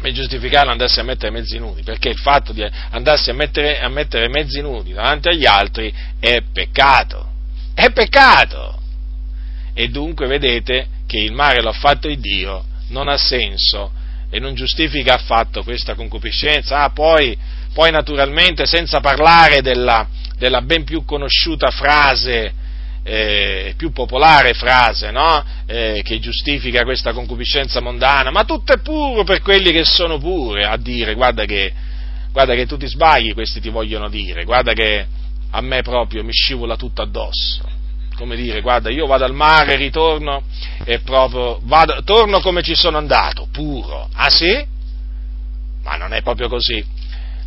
[0.00, 3.88] per giustificare andarsi a mettere mezzi nudi, perché il fatto di andarsi a mettere, a
[3.88, 7.30] mettere mezzi nudi davanti agli altri è peccato.
[7.72, 8.80] È peccato!
[9.74, 13.92] E dunque vedete che il mare l'ha fatto Dio non ha senso
[14.28, 16.82] e non giustifica affatto questa concupiscenza.
[16.82, 17.38] Ah, poi,
[17.72, 22.54] poi naturalmente senza parlare della, della ben più conosciuta frase
[23.04, 25.44] eh, più popolare frase no?
[25.66, 30.64] eh, che giustifica questa concupiscenza mondana, ma tutto è puro per quelli che sono pure,
[30.64, 31.72] a dire guarda che,
[32.30, 35.06] guarda che tu ti sbagli, questi ti vogliono dire, guarda che
[35.50, 37.80] a me proprio mi scivola tutto addosso.
[38.16, 40.42] Come dire, guarda, io vado al mare, ritorno
[40.84, 44.08] e proprio vado, torno come ci sono andato, puro.
[44.14, 44.64] Ah sì?
[45.82, 46.84] Ma non è proprio così.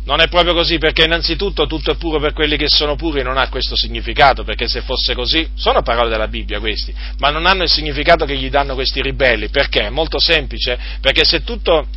[0.06, 3.38] Non è proprio così perché innanzitutto tutto è puro per quelli che sono puri non
[3.38, 7.64] ha questo significato, perché se fosse così, sono parole della Bibbia questi, ma non hanno
[7.64, 9.86] il significato che gli danno questi ribelli, perché?
[9.86, 11.88] È molto semplice, perché se tutto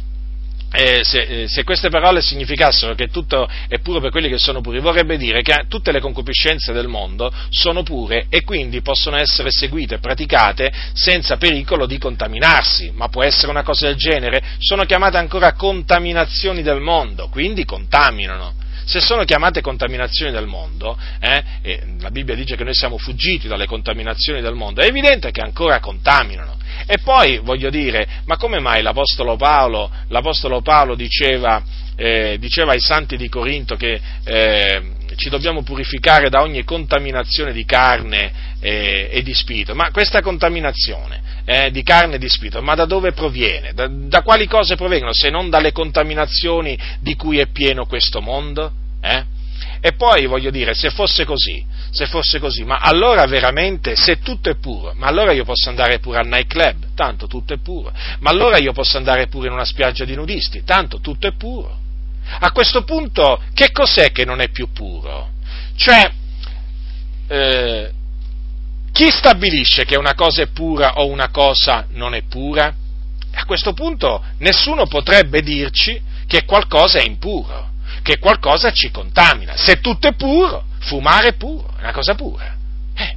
[0.71, 4.61] eh, se, eh, se, queste parole significassero che tutto è puro per quelli che sono
[4.61, 9.49] puri, vorrebbe dire che tutte le concupiscenze del mondo sono pure e quindi possono essere
[9.51, 12.91] seguite e praticate senza pericolo di contaminarsi.
[12.93, 14.41] Ma può essere una cosa del genere?
[14.59, 21.43] Sono chiamate ancora contaminazioni del mondo, quindi contaminano se sono chiamate contaminazioni del mondo, eh,
[21.61, 25.41] e la Bibbia dice che noi siamo fuggiti dalle contaminazioni del mondo, è evidente che
[25.41, 26.57] ancora contaminano.
[26.87, 31.61] E poi voglio dire, ma come mai l'Apostolo Paolo, l'Apostolo Paolo diceva,
[31.99, 34.81] eh, diceva, ai santi di Corinto che eh,
[35.17, 38.31] ci dobbiamo purificare da ogni contaminazione di carne
[38.61, 39.75] eh, e di spirito?
[39.75, 43.73] Ma questa contaminazione eh, di carne e di spirito, ma da dove proviene?
[43.73, 48.71] Da, da, quali cose provengono se non dalle contaminazioni di cui è pieno questo mondo?
[49.01, 49.37] Eh?
[49.81, 54.49] E poi voglio dire, se fosse così, se fosse così, ma allora veramente, se tutto
[54.49, 58.29] è puro, ma allora io posso andare pure al nightclub, tanto tutto è puro, ma
[58.29, 61.78] allora io posso andare pure in una spiaggia di nudisti, tanto tutto è puro.
[62.39, 65.31] A questo punto, che cos'è che non è più puro?
[65.75, 66.11] Cioè,
[67.27, 67.91] eh,
[68.91, 72.73] chi stabilisce che una cosa è pura o una cosa non è pura?
[73.31, 77.69] A questo punto nessuno potrebbe dirci che qualcosa è impuro
[78.01, 79.55] che qualcosa ci contamina.
[79.55, 82.55] Se tutto è puro, fumare è puro, è una cosa pura.
[82.95, 83.15] Eh.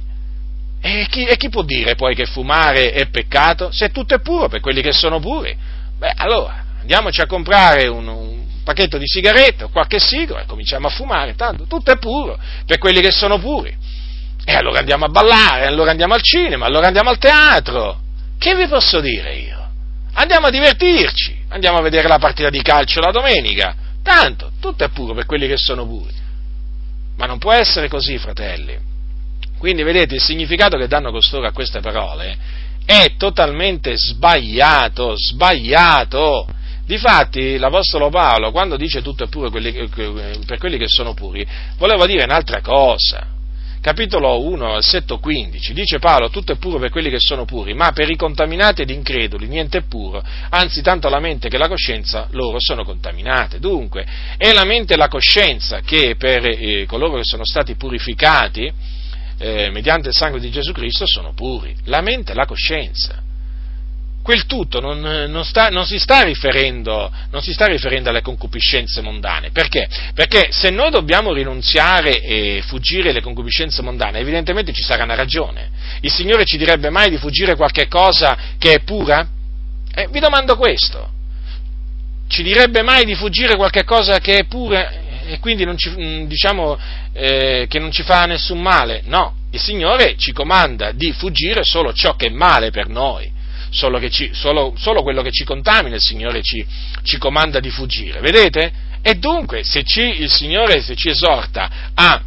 [0.81, 3.71] E, chi, e, chi, può dire poi che fumare è peccato?
[3.71, 5.55] Se tutto è puro per quelli che sono puri,
[5.97, 8.32] beh, allora andiamoci a comprare un, un
[8.63, 12.77] pacchetto di sigarette o qualche sigaro e cominciamo a fumare, tanto tutto è puro per
[12.77, 13.75] quelli che sono puri.
[14.45, 18.01] E allora andiamo a ballare, allora andiamo al cinema, allora andiamo al teatro.
[18.37, 19.69] Che vi posso dire io?
[20.15, 23.75] Andiamo a divertirci, andiamo a vedere la partita di calcio la domenica.
[24.03, 26.13] Tanto, tutto è puro per quelli che sono puri.
[27.15, 28.77] Ma non può essere così, fratelli.
[29.57, 32.37] Quindi vedete il significato che danno costoro a queste parole
[32.85, 36.45] è totalmente sbagliato, sbagliato.
[36.93, 41.43] Difatti l'Apostolo Paolo, quando dice tutto è puro per quelli che sono puri,
[41.79, 43.25] voleva dire un'altra cosa.
[43.81, 47.91] Capitolo 1, versetto 15, dice Paolo, tutto è puro per quelli che sono puri, ma
[47.93, 52.27] per i contaminati ed increduli niente è puro, anzi tanto la mente che la coscienza
[52.29, 53.57] loro sono contaminate.
[53.57, 54.05] Dunque,
[54.37, 58.71] è la mente e la coscienza che per eh, coloro che sono stati purificati
[59.39, 63.31] eh, mediante il sangue di Gesù Cristo sono puri, la mente e la coscienza
[64.23, 66.01] quel tutto non, non, sta, non, si
[67.29, 69.51] non, si sta riferendo, alle concupiscenze mondane.
[69.51, 69.87] Perché?
[70.15, 75.69] Perché se noi dobbiamo rinunziare e fuggire le concupiscenze mondane, evidentemente ci sarà una ragione.
[75.99, 79.27] Il Signore ci direbbe mai di fuggire qualche cosa che è pura?
[79.93, 81.11] Eh, vi domando questo.
[82.29, 86.77] Ci direbbe mai di fuggire qualche cosa che è pura e quindi ci, mm, diciamo
[87.11, 89.01] eh, che non ci fa nessun male?
[89.05, 93.32] No, il Signore ci comanda di fuggire solo ciò che è male per noi
[93.73, 96.65] solo, ci, solo, solo quello che ci contamina il Signore ci,
[97.03, 98.71] ci, comanda di fuggire, vedete?
[99.01, 102.21] E dunque, se ci, il Signore se ci esorta a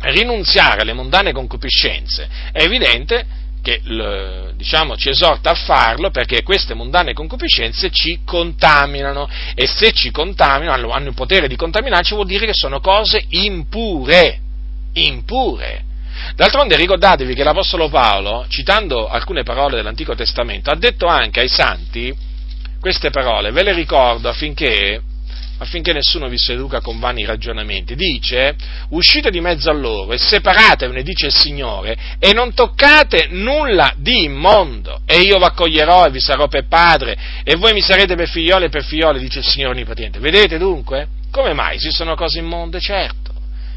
[0.00, 3.80] rinunziare alle mondane concupiscenze, è evidente che
[4.56, 10.90] diciamo, ci esorta a farlo perché queste mondane concupiscenze ci contaminano e se ci contaminano,
[10.90, 14.38] hanno il potere di contaminarci, vuol dire che sono cose impure,
[14.92, 15.92] impure.
[16.34, 22.14] D'altronde ricordatevi che l'Apostolo Paolo, citando alcune parole dell'Antico Testamento, ha detto anche ai santi
[22.80, 25.00] queste parole, ve le ricordo affinché,
[25.58, 27.94] affinché nessuno vi seduca con vani ragionamenti.
[27.94, 28.56] Dice,
[28.90, 34.24] uscite di mezzo a loro e separatevene, dice il Signore, e non toccate nulla di
[34.24, 38.28] immondo, e io vi accoglierò e vi sarò per padre, e voi mi sarete per
[38.28, 40.18] figlioli e per figlioli, dice il Signore Onnipotente.
[40.18, 41.08] Vedete dunque?
[41.30, 41.76] Come mai?
[41.76, 42.80] Esistono cose immonde?
[42.80, 43.23] Certo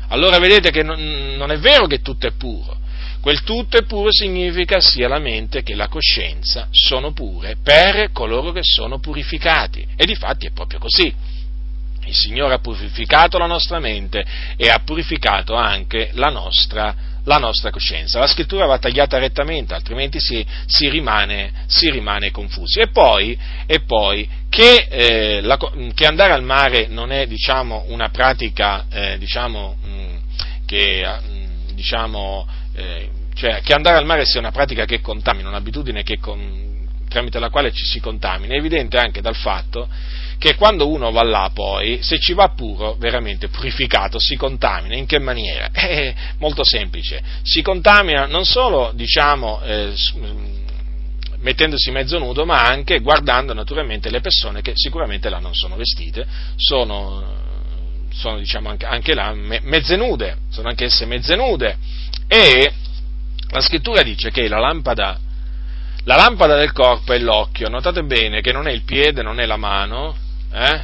[0.10, 2.78] allora vedete che non, non è vero che tutto è puro.
[3.20, 8.52] Quel tutto è puro significa sia la mente che la coscienza sono pure per coloro
[8.52, 9.86] che sono purificati.
[9.96, 11.14] E di fatti è proprio così.
[12.06, 16.96] Il Signore ha purificato la nostra mente e ha purificato anche la nostra,
[17.28, 18.20] la nostra coscienza.
[18.20, 22.80] La scrittura va tagliata rettamente, altrimenti si, si, rimane, si rimane, confusi.
[22.80, 25.58] E poi, e poi che, eh, la,
[25.94, 29.78] che, andare al mare non è diciamo, una pratica eh, diciamo,
[30.66, 36.04] che, mm, diciamo, eh, cioè, che andare al mare sia una pratica che contamina, un'abitudine
[36.04, 36.67] che con,
[37.08, 39.88] tramite la quale ci si contamina, è evidente anche dal fatto
[40.38, 44.96] che quando uno va là poi, se ci va puro, veramente purificato, si contamina.
[44.96, 45.70] In che maniera?
[45.74, 47.22] È molto semplice.
[47.42, 50.56] Si contamina non solo, diciamo, eh, mm,
[51.40, 56.26] mettendosi mezzo nudo, ma anche guardando naturalmente le persone che sicuramente là non sono vestite,
[56.56, 57.46] sono
[58.18, 61.78] sono diciamo anche, anche là me, mezze nude, sono anch'esse mezze nude.
[62.28, 62.74] E
[63.50, 65.20] la scrittura dice che la lampada,
[66.08, 69.46] la lampada del corpo è l'occhio, notate bene che non è il piede, non è
[69.46, 70.16] la mano,
[70.54, 70.82] eh?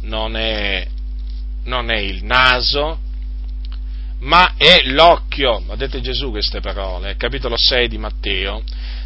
[0.00, 0.88] non, è,
[1.64, 2.98] non è il naso,
[4.20, 5.62] ma è l'occhio.
[5.68, 8.62] Ha detto Gesù queste parole, capitolo 6 di Matteo.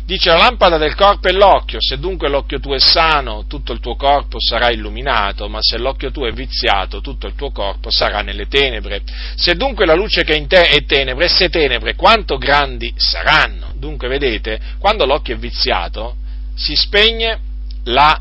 [0.09, 3.81] Dice la lampada del corpo è l'occhio, se dunque l'occhio tuo è sano, tutto il
[3.81, 8.23] tuo corpo sarà illuminato, ma se l'occhio tuo è viziato, tutto il tuo corpo sarà
[8.23, 9.03] nelle tenebre.
[9.35, 13.75] Se dunque la luce che è in te è tenebre, esse tenebre quanto grandi saranno.
[13.77, 16.17] Dunque vedete, quando l'occhio è viziato,
[16.55, 17.39] si spegne
[17.85, 18.19] la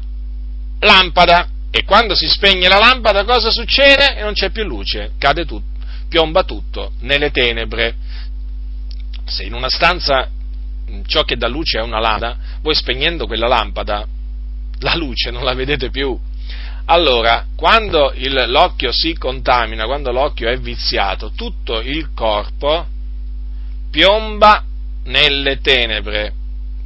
[0.81, 4.17] lampada e quando si spegne la lampada cosa succede?
[4.17, 5.79] E non c'è più luce, cade tutto,
[6.09, 7.95] piomba tutto nelle tenebre.
[9.23, 10.31] Se in una stanza
[11.05, 14.07] ciò che dà luce è una lampada, voi spegnendo quella lampada,
[14.79, 16.17] la luce non la vedete più.
[16.85, 22.87] Allora, quando il, l'occhio si contamina, quando l'occhio è viziato, tutto il corpo
[23.89, 24.63] piomba
[25.05, 26.33] nelle tenebre,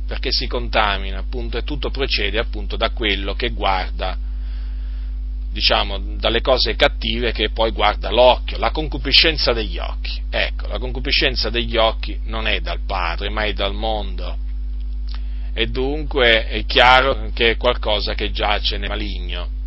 [0.08, 4.18] perché si contamina, appunto, e tutto procede appunto da quello che guarda
[5.52, 10.22] diciamo, dalle cose cattive che poi guarda l'occhio, la concupiscenza degli occhi.
[10.30, 14.38] Ecco, la concupiscenza degli occhi non è dal Padre, ma è dal mondo.
[15.54, 19.60] E dunque è chiaro che è qualcosa che giace nel maligno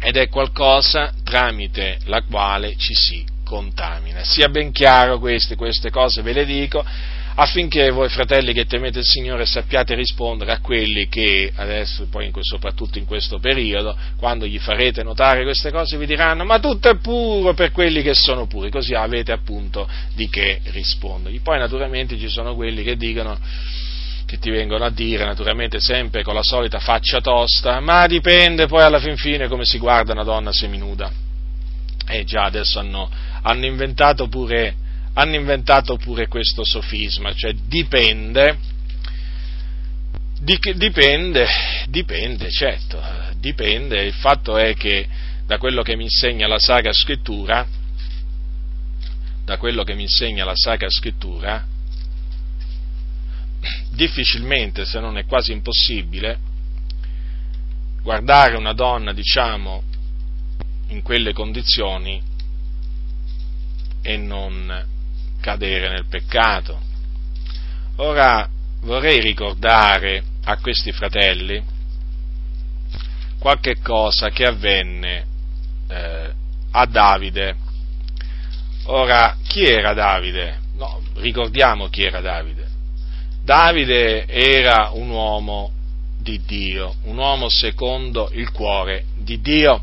[0.00, 4.24] ed è qualcosa tramite la quale ci si contamina.
[4.24, 6.84] Sia ben chiaro queste, queste cose ve le dico
[7.36, 12.98] affinché voi fratelli che temete il Signore sappiate rispondere a quelli che adesso, poi soprattutto
[12.98, 17.54] in questo periodo, quando gli farete notare queste cose vi diranno ma tutto è puro
[17.54, 21.40] per quelli che sono puri, così avete appunto di che rispondergli.
[21.40, 23.38] Poi naturalmente ci sono quelli che dicono
[24.26, 28.82] che ti vengono a dire, naturalmente sempre con la solita faccia tosta, ma dipende poi
[28.82, 31.12] alla fin fine come si guarda una donna seminuda.
[32.06, 33.10] E eh già adesso hanno,
[33.42, 34.76] hanno inventato pure
[35.14, 38.58] hanno inventato pure questo sofisma, cioè dipende,
[40.40, 41.46] dipende,
[41.88, 43.00] dipende, certo,
[43.36, 45.06] dipende, il fatto è che
[45.46, 47.66] da quello che mi insegna la Sacra Scrittura,
[49.44, 51.64] da quello che mi insegna la Sacra Scrittura,
[53.90, 56.38] difficilmente, se non è quasi impossibile,
[58.02, 59.82] guardare una donna, diciamo,
[60.88, 62.20] in quelle condizioni
[64.02, 64.92] e non
[65.44, 66.80] cadere nel peccato.
[67.96, 68.48] Ora
[68.80, 71.62] vorrei ricordare a questi fratelli
[73.38, 75.26] qualche cosa che avvenne
[75.86, 76.32] eh,
[76.70, 77.56] a Davide.
[78.86, 80.60] Ora, chi era Davide?
[80.76, 82.66] No, ricordiamo chi era Davide.
[83.42, 85.72] Davide era un uomo
[86.18, 89.82] di Dio, un uomo secondo il cuore di Dio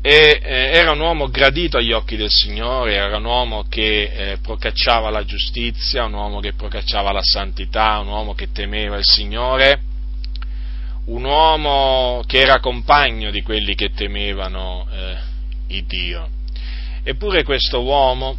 [0.00, 4.38] e eh, era un uomo gradito agli occhi del Signore, era un uomo che eh,
[4.38, 9.82] procacciava la giustizia, un uomo che procacciava la santità, un uomo che temeva il Signore,
[11.06, 15.16] un uomo che era compagno di quelli che temevano eh,
[15.68, 16.28] il Dio.
[17.02, 18.36] Eppure questo uomo,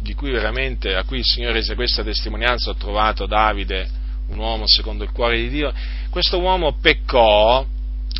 [0.00, 3.88] di cui veramente, a cui il Signore rese questa testimonianza, ho trovato Davide,
[4.28, 5.72] un uomo secondo il cuore di Dio,
[6.10, 7.64] questo uomo peccò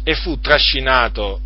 [0.04, 1.40] e fu trascinato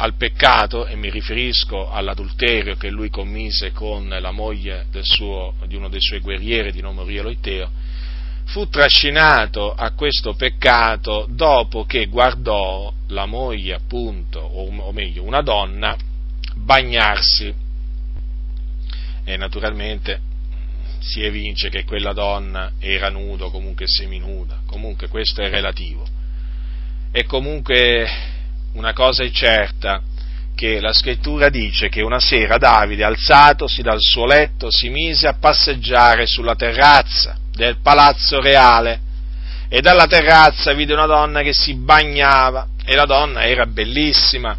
[0.00, 5.88] al peccato, e mi riferisco all'adulterio che lui commise con la moglie suo, di uno
[5.88, 7.70] dei suoi guerrieri di nome Urielo Iteo,
[8.44, 15.42] fu trascinato a questo peccato dopo che guardò la moglie, appunto, o, o meglio, una
[15.42, 15.96] donna,
[16.54, 17.52] bagnarsi.
[19.24, 20.20] E naturalmente
[21.00, 26.06] si evince che quella donna era nuda o comunque seminuda, comunque questo è relativo.
[27.10, 28.06] E comunque
[28.78, 30.00] una cosa è certa,
[30.54, 35.34] che la scrittura dice che una sera Davide, alzatosi dal suo letto, si mise a
[35.34, 39.00] passeggiare sulla terrazza del palazzo reale
[39.68, 44.56] e dalla terrazza vide una donna che si bagnava e la donna era bellissima.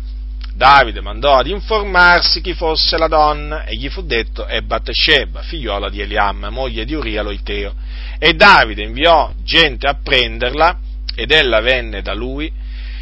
[0.54, 5.90] Davide mandò ad informarsi chi fosse la donna e gli fu detto è Bathsheba, figliola
[5.90, 7.74] di Eliam, moglie di Uria Loiteo.
[8.20, 10.78] E Davide inviò gente a prenderla
[11.16, 12.59] ed ella venne da lui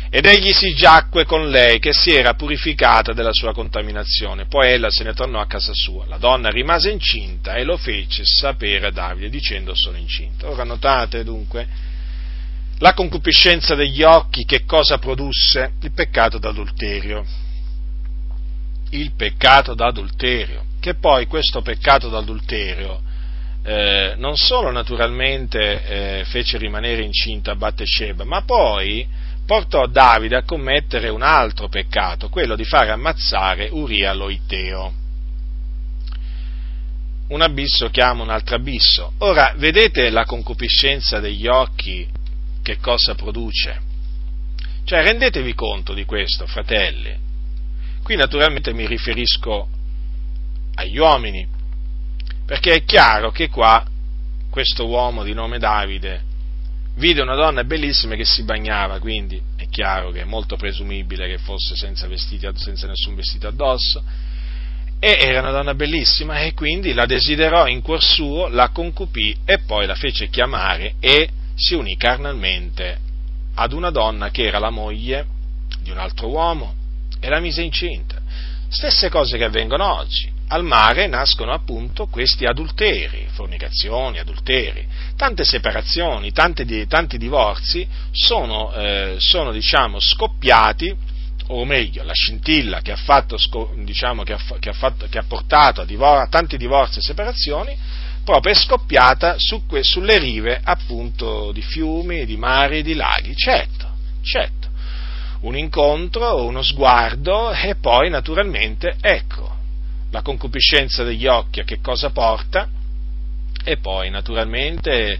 [0.10, 4.45] ed egli si giacque con lei che si era purificata della sua contaminazione.
[4.45, 6.05] Poi ella se ne tornò a casa sua.
[6.05, 10.49] La donna rimase incinta e lo fece sapere a Davide dicendo sono incinta.
[10.49, 11.68] Ora notate dunque
[12.80, 15.74] la concupiscenza degli occhi che cosa produsse?
[15.82, 17.26] Il peccato d'adulterio.
[18.91, 20.66] Il peccato d'adulterio.
[20.80, 23.01] Che poi questo peccato d'adulterio
[23.64, 29.05] eh, non solo naturalmente eh, fece rimanere incinta Battesheba, ma poi
[29.48, 34.93] portò Davide a commettere un altro peccato, quello di fare ammazzare Uria Loiteo.
[37.30, 39.14] Un abisso chiama un altro abisso.
[39.20, 42.06] Ora, vedete la concupiscenza degli occhi
[42.62, 43.82] che cosa produce?
[44.84, 47.18] Cioè, rendetevi conto di questo, fratelli.
[48.04, 49.70] Qui naturalmente mi riferisco
[50.76, 51.48] agli uomini,
[52.45, 53.86] perché è chiaro che qua
[54.50, 56.27] questo uomo di nome Davide
[56.98, 61.38] vide una donna bellissima che si bagnava, quindi è chiaro che è molto presumibile che
[61.38, 64.04] fosse senza, vestiti, senza nessun vestito addosso,
[65.00, 69.60] e era una donna bellissima e quindi la desiderò in cuor suo, la concupì e
[69.60, 73.00] poi la fece chiamare e si unì carnalmente
[73.56, 75.26] ad una donna che era la moglie
[75.82, 76.74] di un altro uomo
[77.20, 78.20] e la mise incinta.
[78.70, 86.32] Stesse cose che avvengono oggi al mare nascono appunto questi adulteri, fornicazioni, adulteri, tante separazioni,
[86.32, 90.95] tanti, tanti divorzi sono, eh, sono diciamo, scoppiati,
[91.50, 93.38] o meglio, la scintilla che ha, fatto,
[93.76, 97.02] diciamo, che ha, che ha, fatto, che ha portato a, divor- a, tanti divorzi e
[97.02, 97.78] separazioni,
[98.24, 103.89] proprio è scoppiata su que- sulle rive appunto di fiumi, di mari, di laghi, certo,
[104.22, 104.68] certo.
[105.41, 109.57] Un incontro, uno sguardo e poi naturalmente, ecco,
[110.12, 112.70] la concupiscenza degli occhi a che cosa porta
[113.64, 115.20] e poi naturalmente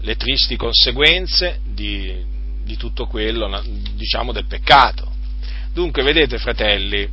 [0.00, 2.24] le tristi conseguenze di,
[2.64, 3.62] di tutto quello,
[3.94, 5.10] diciamo, del peccato.
[5.72, 7.08] Dunque, vedete, fratelli,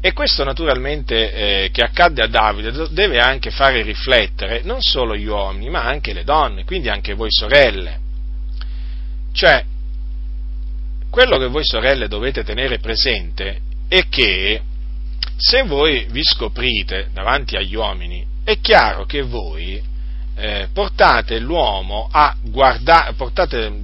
[0.00, 5.26] E questo naturalmente eh, che accadde a Davide deve anche fare riflettere non solo gli
[5.26, 7.98] uomini, ma anche le donne, quindi anche voi sorelle.
[9.32, 9.64] Cioè,
[11.10, 14.60] quello che voi sorelle dovete tenere presente è che
[15.38, 19.80] se voi vi scoprite davanti agli uomini, è chiaro che voi
[20.34, 23.14] eh, portate l'uomo a guardare,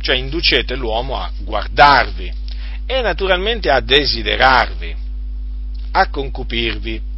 [0.01, 2.33] cioè inducete l'uomo a guardarvi
[2.87, 4.97] e naturalmente a desiderarvi
[5.93, 7.13] a concupirvi.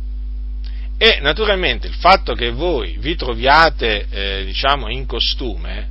[0.98, 5.88] E naturalmente il fatto che voi vi troviate, eh, diciamo, in costume,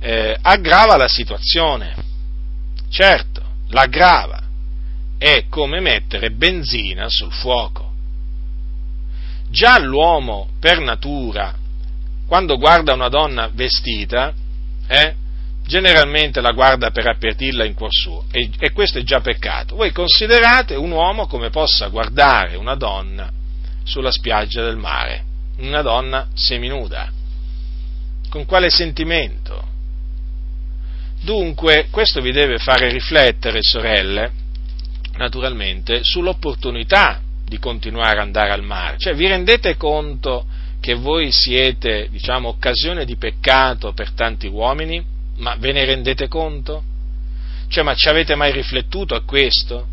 [0.00, 1.94] eh, aggrava la situazione.
[2.90, 4.47] Certo, l'aggrava.
[5.18, 7.92] È come mettere benzina sul fuoco.
[9.50, 11.54] Già l'uomo, per natura,
[12.26, 14.32] quando guarda una donna vestita,
[14.86, 15.14] eh,
[15.66, 19.76] generalmente la guarda per avvertirla in cuor suo e, e questo è già peccato.
[19.76, 23.30] Voi considerate un uomo come possa guardare una donna
[23.84, 25.24] sulla spiaggia del mare,
[25.58, 27.10] una donna seminuda.
[28.28, 29.66] Con quale sentimento?
[31.22, 34.32] Dunque, questo vi deve fare riflettere, sorelle,
[35.18, 38.98] naturalmente, sull'opportunità di continuare ad andare al mare.
[38.98, 40.46] Cioè, vi rendete conto
[40.80, 45.04] che voi siete, diciamo, occasione di peccato per tanti uomini?
[45.36, 46.82] Ma ve ne rendete conto?
[47.68, 49.86] Cioè, ma ci avete mai riflettuto a questo?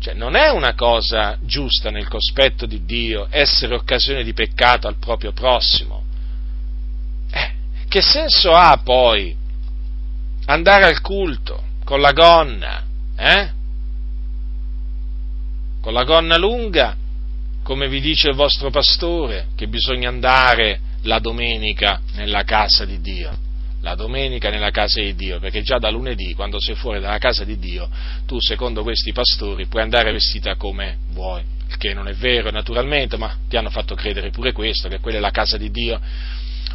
[0.00, 4.96] Cioè, non è una cosa giusta nel cospetto di Dio essere occasione di peccato al
[4.98, 6.02] proprio prossimo.
[7.30, 7.52] Eh,
[7.88, 9.34] che senso ha poi
[10.46, 12.82] andare al culto con la gonna,
[13.16, 13.50] eh?
[15.84, 16.96] Con la gonna lunga,
[17.62, 23.42] come vi dice il vostro pastore, che bisogna andare la domenica nella casa di Dio
[23.82, 27.44] la domenica nella casa di Dio, perché già da lunedì, quando sei fuori dalla casa
[27.44, 27.86] di Dio,
[28.24, 33.18] tu, secondo questi pastori, puoi andare vestita come vuoi, il che non è vero naturalmente,
[33.18, 36.00] ma ti hanno fatto credere pure questo, che quella è la casa di Dio.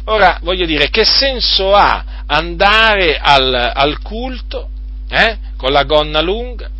[0.04, 4.68] Ora, voglio dire, che senso ha andare al, al culto
[5.08, 6.78] eh, con la gonna lunga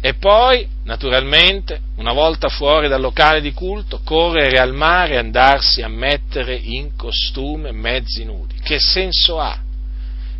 [0.00, 5.82] e poi, naturalmente, una volta fuori dal locale di culto, correre al mare e andarsi
[5.82, 8.54] a mettere in costume mezzi nudi?
[8.62, 9.66] Che senso ha?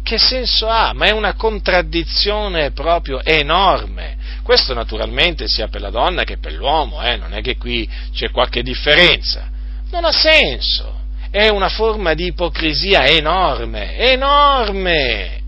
[0.09, 0.95] che senso ha?
[0.95, 4.17] Ma è una contraddizione proprio enorme.
[4.43, 7.17] Questo naturalmente sia per la donna che per l'uomo, eh?
[7.17, 9.51] non è che qui c'è qualche differenza.
[9.91, 10.97] Non ha senso.
[11.31, 15.43] È una forma di ipocrisia enorme, enorme,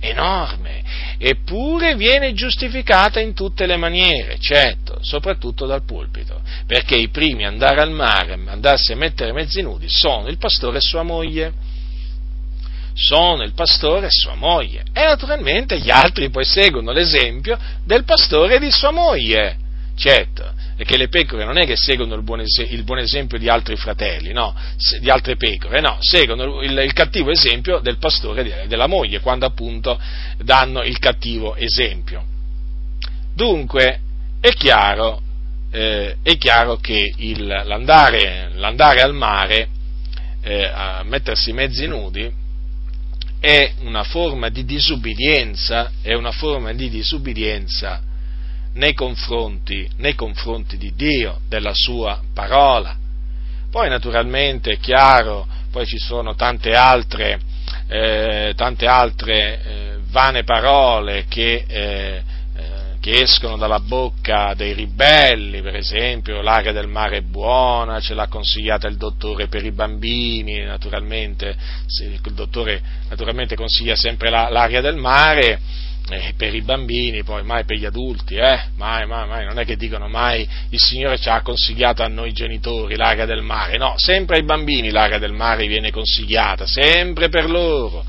[0.00, 0.82] enorme.
[1.20, 7.48] Eppure viene giustificata in tutte le maniere, certo, soprattutto dal pulpito, perché i primi a
[7.48, 11.52] andare al mare, andarsi a mettere mezzi nudi, sono il pastore e sua moglie
[12.98, 14.82] sono il pastore e sua moglie.
[14.92, 19.56] E naturalmente gli altri poi seguono l'esempio del pastore e di sua moglie.
[19.94, 23.48] Certo, perché le pecore non è che seguono il buon, es- il buon esempio di
[23.48, 24.54] altri fratelli, no,
[25.00, 29.44] di altre pecore, no, seguono il, il cattivo esempio del pastore e della moglie, quando
[29.44, 30.00] appunto
[30.36, 32.24] danno il cattivo esempio.
[33.34, 33.98] Dunque,
[34.40, 35.20] è chiaro,
[35.72, 39.68] eh, è chiaro che il, l'andare, l'andare, al mare,
[40.42, 42.32] eh, a mettersi mezzi nudi,
[43.40, 48.02] è una forma di disubbidienza, è una forma di disubbidienza
[48.74, 52.96] nei confronti, nei confronti di Dio, della sua parola.
[53.70, 57.40] Poi naturalmente è chiaro, poi ci sono tante altre,
[57.88, 62.22] eh, tante altre eh, vane parole che eh,
[63.00, 68.26] che escono dalla bocca dei ribelli, per esempio l'aria del mare è buona, ce l'ha
[68.26, 71.56] consigliata il dottore per i bambini, naturalmente
[72.00, 75.60] il dottore naturalmente consiglia sempre la, l'aria del mare,
[76.10, 78.60] eh, per i bambini, poi mai per gli adulti, eh?
[78.76, 82.32] mai, mai, mai, non è che dicono mai il Signore ci ha consigliato a noi
[82.32, 87.48] genitori l'aria del mare, no, sempre ai bambini l'aria del mare viene consigliata, sempre per
[87.48, 88.04] loro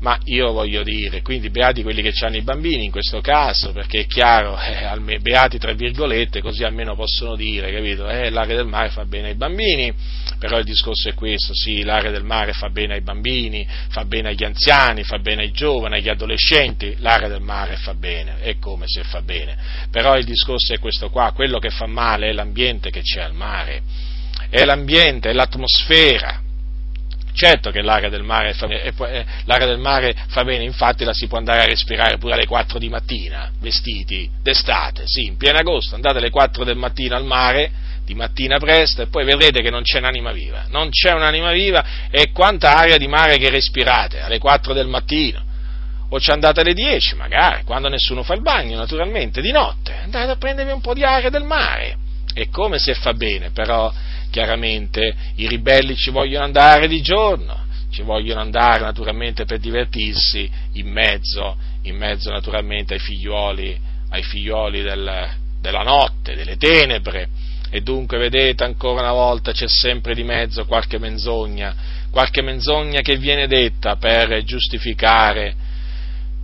[0.00, 4.00] ma io voglio dire, quindi beati quelli che hanno i bambini in questo caso, perché
[4.00, 8.08] è chiaro, eh, beati tra virgolette, così almeno possono dire, capito?
[8.08, 9.92] Eh, l'area del mare fa bene ai bambini,
[10.38, 14.28] però il discorso è questo, sì, l'area del mare fa bene ai bambini, fa bene
[14.28, 18.84] agli anziani, fa bene ai giovani, agli adolescenti, l'area del mare fa bene, è come
[18.86, 19.56] se fa bene,
[19.90, 23.34] però il discorso è questo qua, quello che fa male è l'ambiente che c'è al
[23.34, 23.82] mare,
[24.48, 26.46] è l'ambiente, è l'atmosfera,
[27.38, 28.92] Certo che l'aria del, mare fa, eh,
[29.44, 32.80] l'aria del mare fa bene, infatti la si può andare a respirare pure alle 4
[32.80, 37.70] di mattina, vestiti d'estate, sì, in pieno agosto, andate alle 4 del mattino al mare,
[38.04, 41.84] di mattina presto, e poi vedrete che non c'è un'anima viva, non c'è un'anima viva,
[42.10, 45.44] e quanta aria di mare che respirate alle 4 del mattino.
[46.10, 50.32] o ci andate alle 10, magari, quando nessuno fa il bagno, naturalmente, di notte, andate
[50.32, 51.98] a prendervi un po' di aria del mare.
[52.34, 53.92] E come se fa bene, però
[54.30, 60.88] chiaramente i ribelli ci vogliono andare di giorno, ci vogliono andare naturalmente per divertirsi in
[60.88, 63.78] mezzo, in mezzo naturalmente ai figlioli,
[64.10, 65.28] ai figlioli del,
[65.60, 67.28] della notte, delle tenebre.
[67.70, 71.74] E dunque, vedete, ancora una volta c'è sempre di mezzo qualche menzogna,
[72.10, 75.54] qualche menzogna che viene detta per giustificare,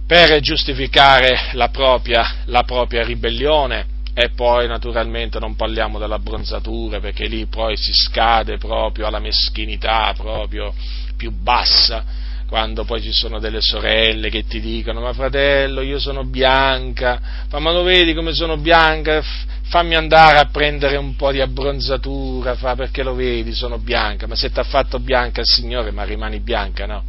[0.07, 3.87] per giustificare la, propria, la propria ribellione.
[4.15, 10.15] E poi naturalmente non parliamo della bronzatura, perché lì poi si scade proprio alla meschinità
[10.17, 10.73] proprio
[11.17, 16.25] più bassa quando poi ci sono delle sorelle che ti dicono ma fratello io sono
[16.25, 19.23] bianca, ma lo vedi come sono bianca,
[19.65, 24.37] fammi andare a prendere un po' di abbronzatura, fa, perché lo vedi sono bianca, ma
[24.37, 27.03] se ti ha fatto bianca il Signore ma rimani bianca no?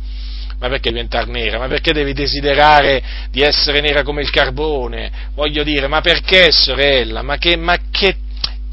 [0.60, 1.60] Ma perché diventare nera?
[1.60, 5.12] Ma perché devi desiderare di essere nera come il carbone?
[5.34, 7.22] Voglio dire, ma perché sorella?
[7.22, 8.18] Ma che, ma che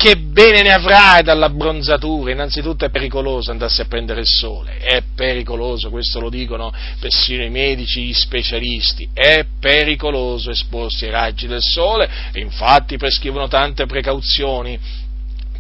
[0.02, 2.32] che bene ne avrai dall'abbronzatura?
[2.32, 7.50] Innanzitutto è pericoloso andarsi a prendere il sole, è pericoloso, questo lo dicono persino i
[7.50, 14.76] medici, gli specialisti, è pericoloso esporsi ai raggi del sole infatti prescrivono tante precauzioni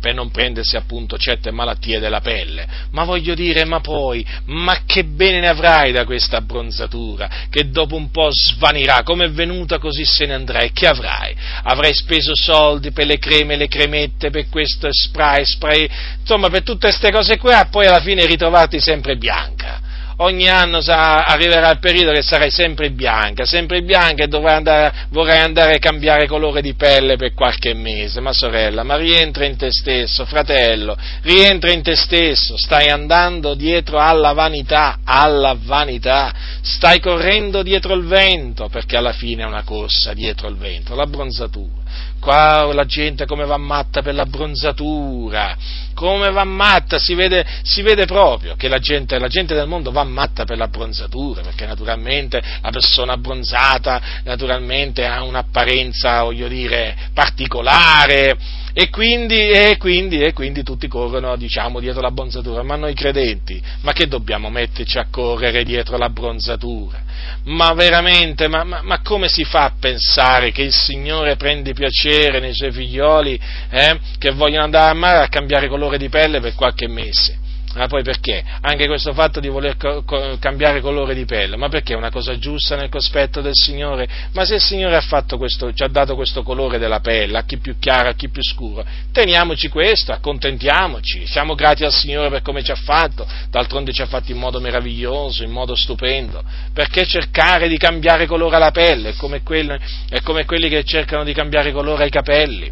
[0.02, 2.66] per non prendersi appunto certe malattie della pelle.
[2.90, 7.94] Ma voglio dire, ma poi, ma che bene ne avrai da questa abbronzatura, che dopo
[7.94, 11.36] un po' svanirà, come è venuta così se ne andrà, e che avrai?
[11.62, 15.88] Avrai speso soldi per le creme, le cremette, per questo spray, spray,
[16.18, 21.24] insomma per tutte queste cose qua, poi alla fine ritrovarti sempre bianca ogni anno sa,
[21.24, 25.78] arriverà il periodo che sarai sempre bianca, sempre bianca e dovrai andare, vorrai andare a
[25.78, 28.20] cambiare colore di pelle per qualche mese.
[28.20, 33.98] Ma sorella, ma rientra in te stesso, fratello, rientra in te stesso, stai andando dietro
[33.98, 36.32] alla vanità, alla vanità,
[36.62, 41.80] stai correndo dietro il vento, perché alla fine è una corsa dietro il vento, l'abbronzatura.
[42.20, 45.56] Qua la gente come va matta per la bronzatura,
[46.02, 49.92] come va matta, si vede, si vede proprio che la gente, la gente, del mondo
[49.92, 56.96] va matta per la bronzatura, perché naturalmente la persona abbronzata naturalmente ha un'apparenza, voglio dire,
[57.14, 58.36] particolare,
[58.74, 62.62] e quindi, e quindi, e quindi tutti corrono, diciamo, dietro la bronzatura.
[62.62, 67.00] Ma noi credenti, ma che dobbiamo metterci a correre dietro la bronzatura?
[67.44, 72.40] Ma veramente, ma, ma, ma come si fa a pensare che il Signore prende piacere
[72.40, 73.38] nei suoi figlioli
[73.70, 77.38] eh, che vogliono andare a mare a cambiare colore di pelle per qualche mese?
[77.74, 78.44] Ma poi perché?
[78.60, 82.10] Anche questo fatto di voler co- co- cambiare colore di pelle, ma perché è una
[82.10, 84.06] cosa giusta nel cospetto del Signore?
[84.32, 87.56] Ma se il Signore ha questo, ci ha dato questo colore della pelle, a chi
[87.58, 92.62] più chiaro, a chi più scuro, teniamoci questo, accontentiamoci, siamo grati al Signore per come
[92.62, 96.42] ci ha fatto, d'altronde ci ha fatto in modo meraviglioso, in modo stupendo,
[96.74, 99.74] perché cercare di cambiare colore alla pelle è come, quelli,
[100.10, 102.70] è come quelli che cercano di cambiare colore ai capelli,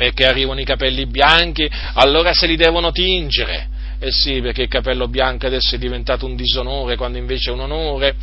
[0.00, 5.08] perché arrivano i capelli bianchi, allora se li devono tingere eh sì, perché il capello
[5.08, 8.16] bianco adesso è diventato un disonore quando invece è un onore.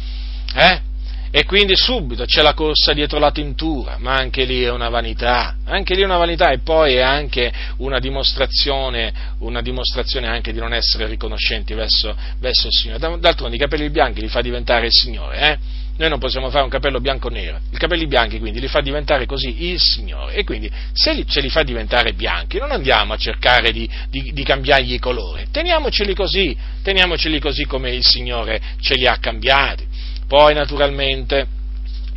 [0.55, 0.81] Eh?
[1.29, 5.55] E quindi subito c'è la corsa dietro la tintura, ma anche lì è una vanità,
[5.65, 10.57] anche lì è una vanità e poi è anche una dimostrazione, una dimostrazione anche di
[10.57, 13.19] non essere riconoscenti verso, verso il Signore.
[13.19, 15.57] D'altronde i capelli bianchi li fa diventare il Signore, eh?
[15.97, 17.59] Noi non possiamo fare un capello bianco o nero.
[17.71, 20.33] I capelli bianchi quindi li fa diventare così il Signore.
[20.35, 24.43] E quindi se ce li fa diventare bianchi, non andiamo a cercare di, di, di
[24.43, 25.47] cambiargli i colori.
[25.49, 29.85] Teniamoceli così, teniamoceli così come il Signore ce li ha cambiati.
[30.27, 31.47] Poi naturalmente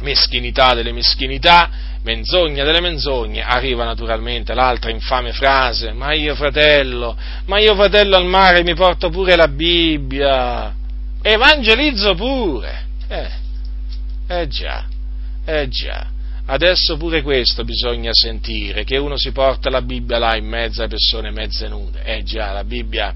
[0.01, 1.71] meschinità delle meschinità,
[2.03, 7.17] menzogna delle menzogne, arriva naturalmente l'altra infame frase, ma io fratello,
[7.47, 10.75] ma io fratello al mare mi porto pure la Bibbia,
[11.23, 12.89] evangelizzo pure.
[13.09, 13.49] Eh,
[14.31, 14.87] eh già,
[15.45, 16.07] eh già.
[16.47, 20.91] Adesso pure questo bisogna sentire, che uno si porta la Bibbia là in mezzo alle
[20.91, 22.03] persone mezze nude.
[22.05, 23.13] Eh già, la Bibbia,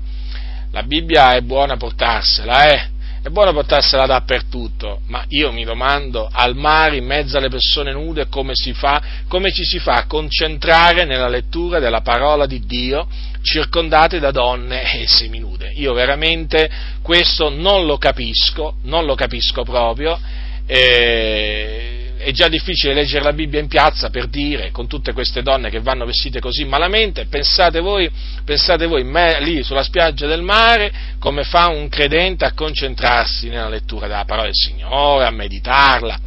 [0.73, 2.93] la Bibbia è buona portarsela, eh?
[3.23, 8.29] È buona portarsela dappertutto, ma io mi domando al mare in mezzo alle persone nude
[8.29, 13.07] come si fa, come ci si fa a concentrare nella lettura della parola di Dio
[13.41, 15.73] circondati da donne e seminude.
[15.77, 16.69] Io veramente
[17.03, 20.19] questo non lo capisco, non lo capisco proprio
[20.67, 21.95] eh,
[22.25, 25.81] è già difficile leggere la Bibbia in piazza per dire, con tutte queste donne che
[25.81, 28.11] vanno vestite così malamente, pensate voi,
[28.45, 33.69] pensate voi me, lì sulla spiaggia del mare come fa un credente a concentrarsi nella
[33.69, 36.19] lettura della parola del Signore, a meditarla,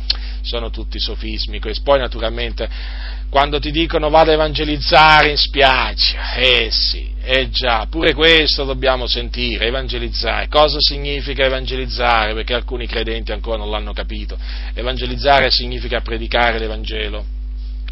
[0.41, 2.69] sono tutti sofismi, poi naturalmente
[3.29, 9.05] quando ti dicono vado a evangelizzare in spiaggia, eh sì, eh già, pure questo dobbiamo
[9.05, 10.47] sentire, evangelizzare.
[10.47, 12.33] Cosa significa evangelizzare?
[12.33, 14.37] Perché alcuni credenti ancora non l'hanno capito.
[14.73, 17.25] Evangelizzare significa predicare l'Evangelo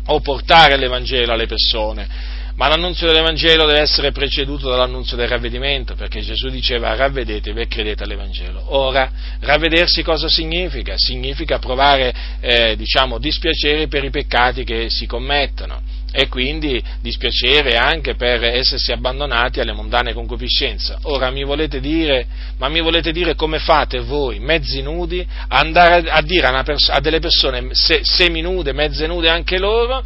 [0.07, 6.21] o portare l'Evangelo alle persone ma l'annunzio dell'Evangelo deve essere preceduto dall'annunzio del ravvedimento, perché
[6.21, 8.63] Gesù diceva ravvedetevi e credete all'Evangelo.
[8.75, 10.93] Ora, ravvedersi cosa significa?
[10.97, 15.81] Significa provare, eh, diciamo, dispiacere per i peccati che si commettono
[16.17, 20.97] e quindi dispiacere anche per essersi abbandonati alle mondane concupiscenze.
[21.03, 22.25] Ora mi volete dire,
[22.57, 27.01] ma mi volete dire come fate voi, mezzi nudi, andare a dire a, pers- a
[27.01, 30.01] delle persone se- seminude, mezze nude anche loro,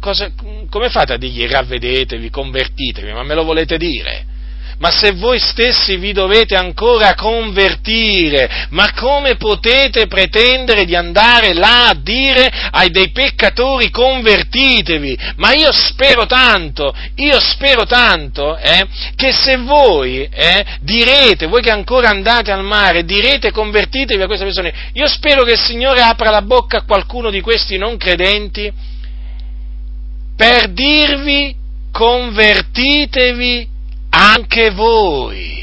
[0.00, 0.30] cosa,
[0.68, 3.12] come fate a dirgli ravvedetevi, convertitevi?
[3.12, 4.32] Ma me lo volete dire?
[4.78, 11.88] Ma se voi stessi vi dovete ancora convertire, ma come potete pretendere di andare là
[11.88, 15.16] a dire ai dei peccatori convertitevi?
[15.36, 21.70] Ma io spero tanto, io spero tanto eh, che se voi eh, direte, voi che
[21.70, 26.30] ancora andate al mare, direte convertitevi a queste persone, io spero che il Signore apra
[26.30, 28.92] la bocca a qualcuno di questi non credenti
[30.36, 31.54] per dirvi
[31.92, 33.68] convertitevi
[34.10, 35.62] anche voi.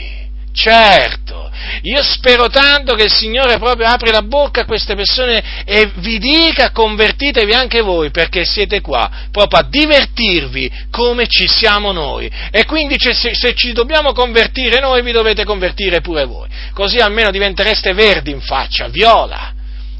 [0.53, 1.49] Certo,
[1.83, 6.19] io spero tanto che il Signore proprio apri la bocca a queste persone e vi
[6.19, 12.29] dica convertitevi anche voi perché siete qua proprio a divertirvi come ci siamo noi.
[12.51, 16.49] E quindi se, se ci dobbiamo convertire noi vi dovete convertire pure voi.
[16.73, 19.53] Così almeno diventereste verdi in faccia, viola,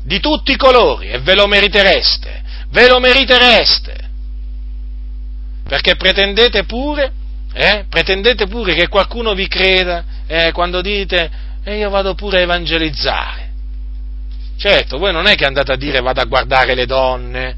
[0.03, 2.39] di tutti i colori e ve lo meritereste.
[2.69, 4.11] Ve lo meritereste
[5.72, 7.13] perché pretendete pure,
[7.53, 11.32] eh, pretendete pure che qualcuno vi creda eh, quando dite
[11.63, 13.49] e eh, io vado pure a evangelizzare.
[14.57, 17.55] Certo, voi non è che andate a dire vado a guardare le donne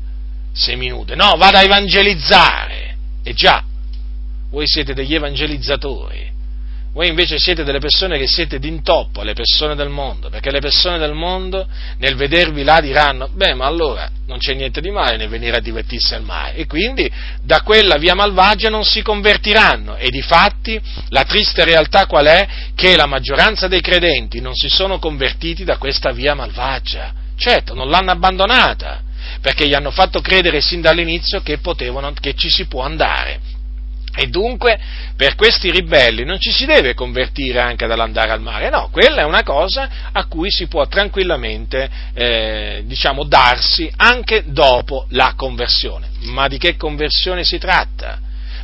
[0.54, 2.98] seminude, no, vado a evangelizzare.
[3.24, 3.64] E già,
[4.52, 6.33] voi siete degli evangelizzatori.
[6.94, 11.00] Voi invece siete delle persone che siete d'intoppo alle persone del mondo, perché le persone
[11.00, 11.68] del mondo
[11.98, 15.60] nel vedervi là diranno, beh ma allora non c'è niente di male nel venire a
[15.60, 16.54] divertirsi al mare.
[16.54, 19.96] E quindi da quella via malvagia non si convertiranno.
[19.96, 20.80] E di fatti
[21.10, 22.48] la triste realtà qual è?
[22.76, 27.90] Che la maggioranza dei credenti non si sono convertiti da questa via malvagia, certo non
[27.90, 29.02] l'hanno abbandonata
[29.42, 33.40] perché gli hanno fatto credere sin dall'inizio che, potevano, che ci si può andare
[34.16, 34.80] e dunque
[35.16, 39.26] per questi ribelli non ci si deve convertire anche dall'andare al mare, no, quella è
[39.26, 46.10] una cosa a cui si può tranquillamente eh, diciamo, darsi anche dopo la conversione.
[46.26, 48.20] Ma di che conversione si tratta?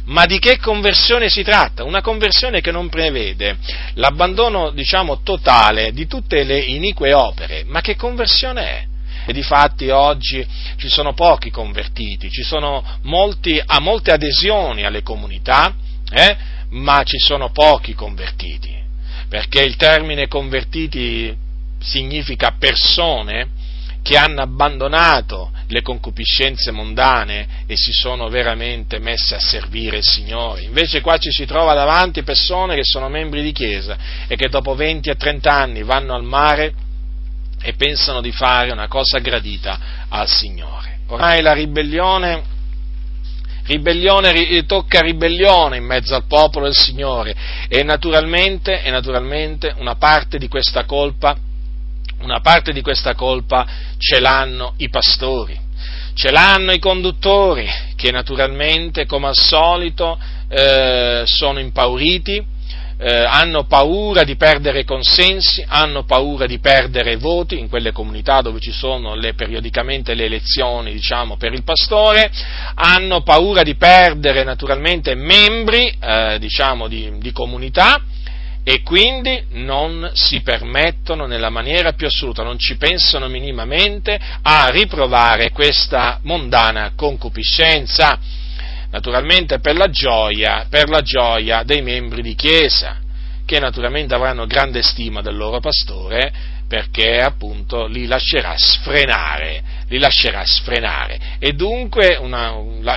[0.06, 1.84] Ma di che conversione si tratta?
[1.84, 3.58] Una conversione che non prevede
[3.96, 7.64] l'abbandono, diciamo, totale di tutte le inique opere.
[7.66, 8.84] Ma che conversione è?
[9.26, 10.46] E difatti oggi
[10.78, 15.76] ci sono pochi convertiti, ci sono molti, ha molte adesioni alle comunità,
[16.12, 16.38] eh,
[16.70, 18.76] ma ci sono pochi convertiti,
[19.28, 21.36] perché il termine convertiti
[21.80, 23.58] significa persone
[24.02, 30.62] che hanno abbandonato le concupiscenze mondane e si sono veramente messe a servire il Signore.
[30.62, 33.98] Invece qua ci si trova davanti persone che sono membri di chiesa
[34.28, 36.74] e che dopo 20 e 30 anni vanno al mare
[37.62, 39.80] e pensano di fare una cosa gradita
[40.10, 41.00] al Signore.
[41.08, 42.44] Ormai la ribellione,
[43.64, 47.36] ribellione tocca ribellione in mezzo al popolo del Signore
[47.68, 51.36] e naturalmente, e naturalmente una parte di questa colpa,
[52.22, 53.66] una parte di questa colpa
[53.98, 55.60] ce l'hanno i pastori,
[56.14, 62.58] ce l'hanno i conduttori che naturalmente come al solito eh, sono impauriti,
[63.02, 68.60] eh, hanno paura di perdere consensi, hanno paura di perdere voti in quelle comunità dove
[68.60, 72.30] ci sono le, periodicamente le elezioni diciamo, per il pastore,
[72.76, 78.04] hanno paura di perdere naturalmente membri eh, diciamo, di, di comunità
[78.64, 85.52] e quindi non si permettono nella maniera più assoluta, non ci pensano minimamente a riprovare
[85.52, 88.20] questa mondana concupiscenza
[88.92, 92.98] naturalmente per la gioia, per la gioia dei membri di chiesa,
[93.46, 96.32] che naturalmente avranno grande stima del loro pastore,
[96.68, 101.20] perché appunto li lascerà sfrenare, li lascerà sfrenare.
[101.40, 102.54] E dunque una,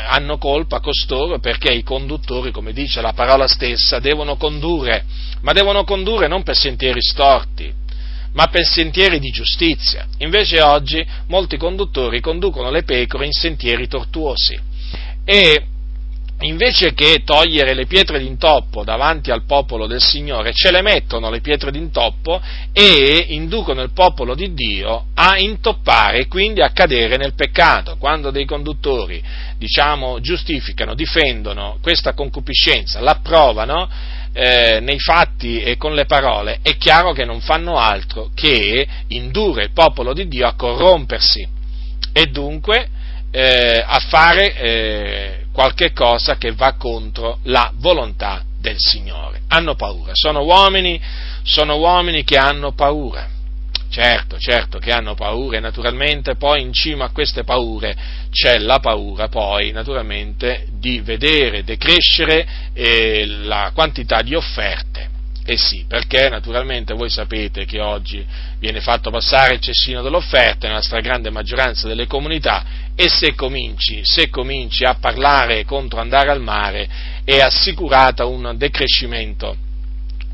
[0.09, 5.05] hanno colpa costoro perché i conduttori, come dice la parola stessa, devono condurre,
[5.40, 7.72] ma devono condurre non per sentieri storti,
[8.34, 10.07] ma per sentieri di giustizia.
[10.18, 14.61] Invece oggi molti conduttori conducono le pecore in sentieri tortuosi.
[15.24, 15.66] E
[16.45, 21.40] invece che togliere le pietre d'intoppo davanti al popolo del Signore, ce le mettono le
[21.40, 22.40] pietre d'intoppo
[22.72, 27.97] e inducono il popolo di Dio a intoppare e quindi a cadere nel peccato.
[27.97, 29.22] Quando dei conduttori,
[29.57, 33.88] diciamo, giustificano, difendono questa concupiscenza, l'approvano
[34.32, 39.64] eh, nei fatti e con le parole, è chiaro che non fanno altro che indurre
[39.64, 41.47] il popolo di Dio a corrompersi
[42.12, 42.88] e dunque
[43.30, 49.42] eh, a fare eh, qualche cosa che va contro la volontà del Signore.
[49.48, 51.00] Hanno paura, sono uomini,
[51.42, 53.28] sono uomini che hanno paura.
[53.90, 57.94] Certo, certo che hanno paura e naturalmente poi in cima a queste paure
[58.30, 65.11] c'è la paura poi naturalmente di vedere decrescere eh, la quantità di offerte
[65.45, 68.24] eh sì, perché naturalmente voi sapete che oggi
[68.61, 72.64] viene fatto passare il cessino dell'offerta nella stragrande maggioranza delle comunità
[72.95, 76.88] e se cominci, se cominci a parlare contro andare al mare
[77.24, 79.57] è assicurata un decrescimento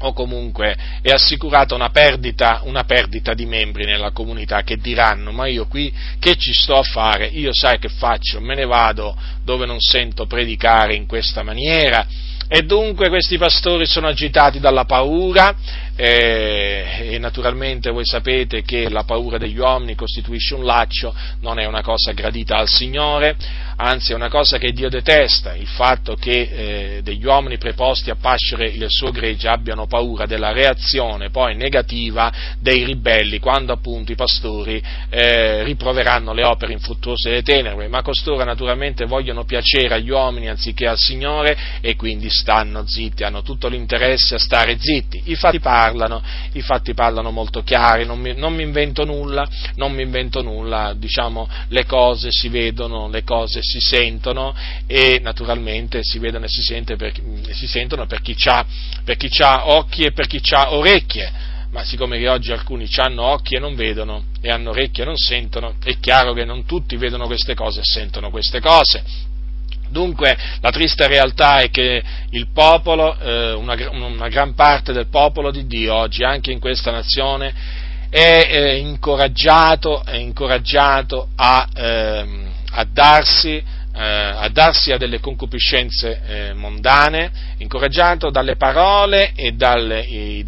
[0.00, 5.46] o comunque è assicurata una perdita, una perdita, di membri nella comunità che diranno ma
[5.46, 9.64] io qui che ci sto a fare, io sai che faccio, me ne vado dove
[9.64, 12.06] non sento predicare in questa maniera
[12.48, 15.54] e dunque questi pastori sono agitati dalla paura
[16.00, 21.64] eh, e naturalmente voi sapete che la paura degli uomini costituisce un laccio, non è
[21.64, 23.36] una cosa gradita al Signore,
[23.74, 28.16] anzi è una cosa che Dio detesta, il fatto che eh, degli uomini preposti a
[28.16, 34.14] pascere il suo gregge abbiano paura della reazione poi negativa dei ribelli quando appunto i
[34.16, 34.80] pastori
[35.10, 40.86] eh, riproveranno le opere infruttuose delle tenebre, ma costoro naturalmente vogliono piacere agli uomini anziché
[40.86, 45.22] al Signore e quindi stanno zitti, hanno tutto l'interesse a stare zitti.
[45.24, 46.22] I fatti parlano,
[46.52, 50.94] i fatti parlano molto chiari, non mi, non mi invento nulla, non mi invento nulla,
[50.96, 54.54] diciamo le cose si vedono, le cose si sentono
[54.86, 56.62] e naturalmente si vedono e si,
[56.96, 57.12] per,
[57.52, 58.36] si sentono per chi,
[59.04, 63.24] per chi ha occhi e per chi ha orecchie ma siccome che oggi alcuni hanno
[63.24, 66.96] occhi e non vedono e hanno orecchie e non sentono, è chiaro che non tutti
[66.96, 69.27] vedono queste cose e sentono queste cose.
[69.88, 75.50] Dunque la triste realtà è che il popolo, eh, una, una, gran parte del popolo
[75.50, 77.54] di Dio oggi, anche in questa nazione,
[78.10, 82.26] è eh, incoraggiato, è incoraggiato a, eh,
[82.70, 83.64] a, darsi, eh,
[83.94, 90.42] a, darsi, a delle concupiscenze eh, mondane, incoraggiato dalle parole e, dalle, e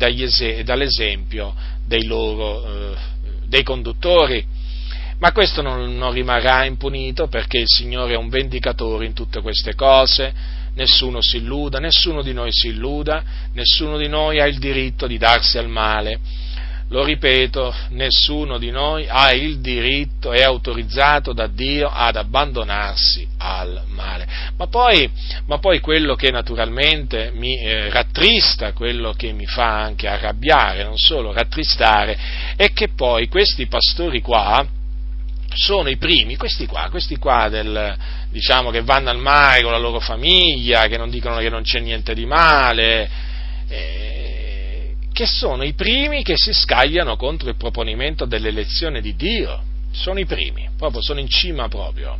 [0.64, 1.54] dall'esempio
[1.86, 2.96] dei loro, eh,
[3.46, 4.58] dei conduttori
[5.20, 9.74] ma questo non, non rimarrà impunito perché il Signore è un vendicatore in tutte queste
[9.74, 10.32] cose,
[10.74, 15.18] nessuno si illuda, nessuno di noi si illuda, nessuno di noi ha il diritto di
[15.18, 16.48] darsi al male.
[16.88, 23.82] Lo ripeto, nessuno di noi ha il diritto, è autorizzato da Dio ad abbandonarsi al
[23.88, 24.26] male.
[24.56, 25.08] Ma poi,
[25.46, 30.98] ma poi quello che naturalmente mi eh, rattrista, quello che mi fa anche arrabbiare, non
[30.98, 32.18] solo rattristare,
[32.56, 34.66] è che poi questi pastori qua,
[35.54, 37.96] sono i primi, questi qua, questi qua del,
[38.30, 41.80] diciamo, che vanno al mare con la loro famiglia, che non dicono che non c'è
[41.80, 43.10] niente di male,
[43.68, 50.18] eh, che sono i primi che si scagliano contro il proponimento dell'elezione di Dio, sono
[50.18, 52.18] i primi, proprio sono in cima proprio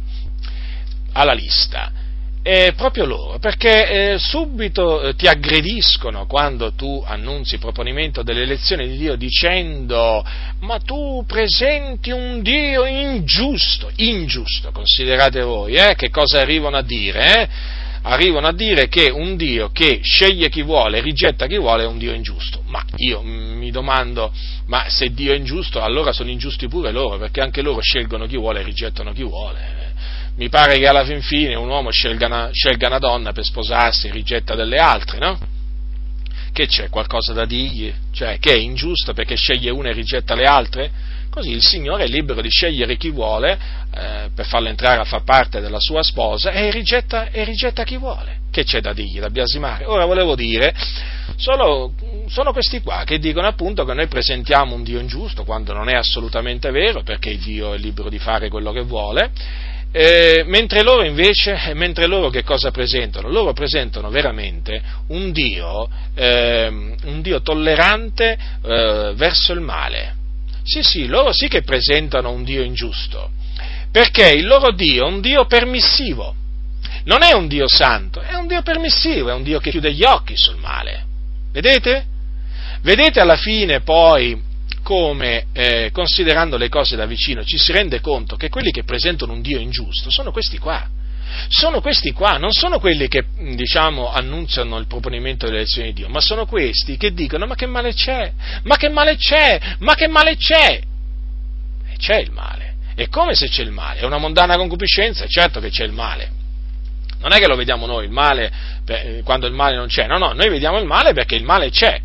[1.13, 2.09] alla lista
[2.43, 8.89] eh, proprio loro, perché eh, subito eh, ti aggrediscono quando tu annunzi il proponimento dell'elezione
[8.89, 10.25] di Dio dicendo
[10.61, 17.43] ma tu presenti un Dio ingiusto, ingiusto, considerate voi, eh, che cosa arrivano a dire?
[17.43, 17.49] Eh?
[18.03, 21.99] Arrivano a dire che un Dio che sceglie chi vuole rigetta chi vuole è un
[21.99, 22.63] Dio ingiusto.
[22.69, 24.33] Ma io mi domando,
[24.69, 28.39] ma se Dio è ingiusto, allora sono ingiusti pure loro, perché anche loro scelgono chi
[28.39, 29.80] vuole e rigettano chi vuole
[30.41, 34.07] mi pare che alla fin fine un uomo scelga una, scelga una donna per sposarsi
[34.07, 35.39] e rigetta delle altre, no?
[36.51, 37.93] Che c'è qualcosa da dirgli?
[38.11, 40.91] Cioè, che è ingiusto perché sceglie una e rigetta le altre?
[41.29, 43.53] Così il Signore è libero di scegliere chi vuole
[43.95, 47.99] eh, per farlo entrare a far parte della sua sposa e rigetta, e rigetta chi
[47.99, 48.39] vuole.
[48.51, 49.85] Che c'è da dirgli, da biasimare?
[49.85, 50.75] Ora volevo dire,
[51.37, 51.93] solo,
[52.29, 55.97] sono questi qua che dicono appunto che noi presentiamo un Dio ingiusto quando non è
[55.97, 59.31] assolutamente vero perché Dio è libero di fare quello che vuole
[59.93, 63.29] eh, mentre loro invece, mentre loro che cosa presentano?
[63.29, 70.15] Loro presentano veramente un Dio, eh, un Dio tollerante eh, verso il male.
[70.63, 73.31] Sì, sì, loro sì che presentano un Dio ingiusto,
[73.91, 76.35] perché il loro Dio è un Dio permissivo,
[77.05, 80.05] non è un Dio santo, è un Dio permissivo, è un Dio che chiude gli
[80.05, 81.05] occhi sul male.
[81.51, 82.05] Vedete?
[82.83, 84.41] Vedete alla fine poi
[84.83, 89.33] come, eh, considerando le cose da vicino, ci si rende conto che quelli che presentano
[89.33, 90.89] un Dio ingiusto sono questi qua.
[91.49, 93.25] sono questi qua, non sono quelli che
[93.55, 97.67] diciamo annunziano il proponimento delle elezioni di Dio, ma sono questi che dicono ma che
[97.67, 98.33] male c'è?
[98.65, 99.61] Ma che male c'è?
[99.79, 100.81] Ma che male c'è?
[101.89, 102.75] E c'è il male.
[102.97, 104.01] E come se c'è il male?
[104.01, 105.27] È una mondana concupiscenza?
[105.27, 106.39] Certo che c'è il male.
[107.21, 108.51] Non è che lo vediamo noi il male
[109.23, 112.01] quando il male non c'è, no, no, noi vediamo il male perché il male c'è.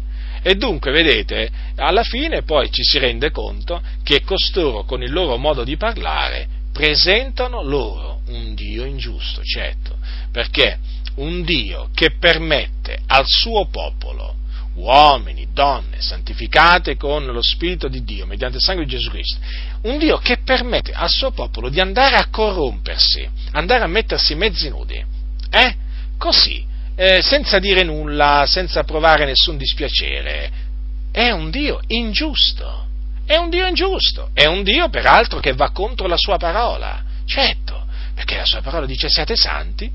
[0.48, 5.38] E dunque, vedete, alla fine poi ci si rende conto che costoro, con il loro
[5.38, 9.98] modo di parlare, presentano loro un Dio ingiusto, certo,
[10.32, 10.78] perché
[11.16, 14.36] un Dio che permette al suo popolo,
[14.76, 19.39] uomini, donne, santificate con lo Spirito di Dio, mediante il sangue di Gesù Cristo,
[19.82, 24.70] un Dio che permette al suo popolo di andare a corrompersi, andare a mettersi mezzi
[24.70, 25.04] nudi,
[25.50, 25.76] eh?
[26.20, 26.64] Così,
[26.96, 30.52] eh, senza dire nulla, senza provare nessun dispiacere,
[31.12, 32.84] è un Dio ingiusto.
[33.26, 37.88] È un Dio ingiusto, è un Dio peraltro che va contro la sua parola, certo,
[38.14, 39.89] perché la sua parola dice siate santi,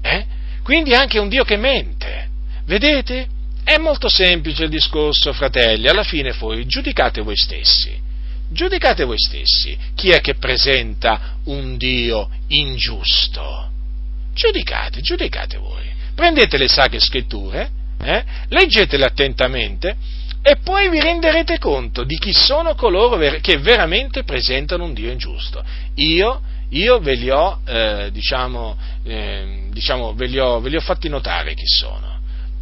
[0.00, 0.26] eh?
[0.62, 2.28] quindi è anche un Dio che mente.
[2.64, 3.26] Vedete?
[3.64, 8.00] È molto semplice il discorso, fratelli, alla fine voi giudicate voi stessi,
[8.48, 13.70] giudicate voi stessi chi è che presenta un Dio ingiusto.
[14.34, 15.91] Giudicate, giudicate voi.
[16.14, 17.70] Prendete le sacre scritture,
[18.02, 18.24] eh?
[18.48, 19.96] leggetele attentamente
[20.44, 25.62] e poi vi renderete conto di chi sono coloro che veramente presentano un Dio ingiusto.
[25.94, 26.40] Io,
[26.70, 31.08] io ve li ho, eh, diciamo, eh, diciamo ve, li ho, ve li ho fatti
[31.08, 32.18] notare chi sono.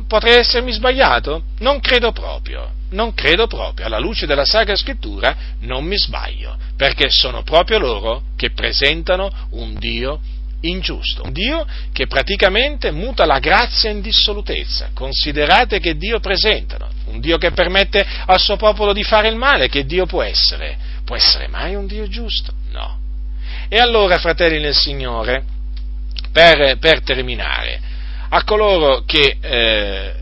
[0.07, 1.45] Potrei essermi sbagliato?
[1.61, 3.87] Non credo proprio, non credo proprio.
[3.87, 9.79] Alla luce della Sacra Scrittura non mi sbaglio, perché sono proprio loro che presentano un
[9.79, 10.21] Dio
[10.63, 14.91] ingiusto un Dio che praticamente muta la grazia in dissolutezza.
[14.95, 19.69] Considerate che Dio presentano, un Dio che permette al suo popolo di fare il male,
[19.69, 20.77] che Dio può essere?
[21.05, 22.53] Può essere mai un Dio giusto?
[22.71, 22.99] No.
[23.69, 25.45] E allora, fratelli nel Signore,
[26.33, 27.81] per, per terminare,
[28.29, 30.15] a coloro che, eh,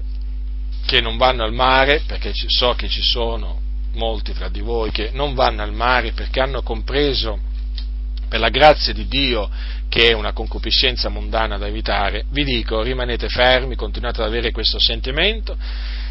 [0.86, 5.10] che non vanno al mare, perché so che ci sono molti tra di voi che
[5.12, 7.40] non vanno al mare perché hanno compreso
[8.28, 9.48] per la grazia di Dio
[9.88, 14.78] che è una concupiscenza mondana da evitare, vi dico rimanete fermi, continuate ad avere questo
[14.78, 15.56] sentimento.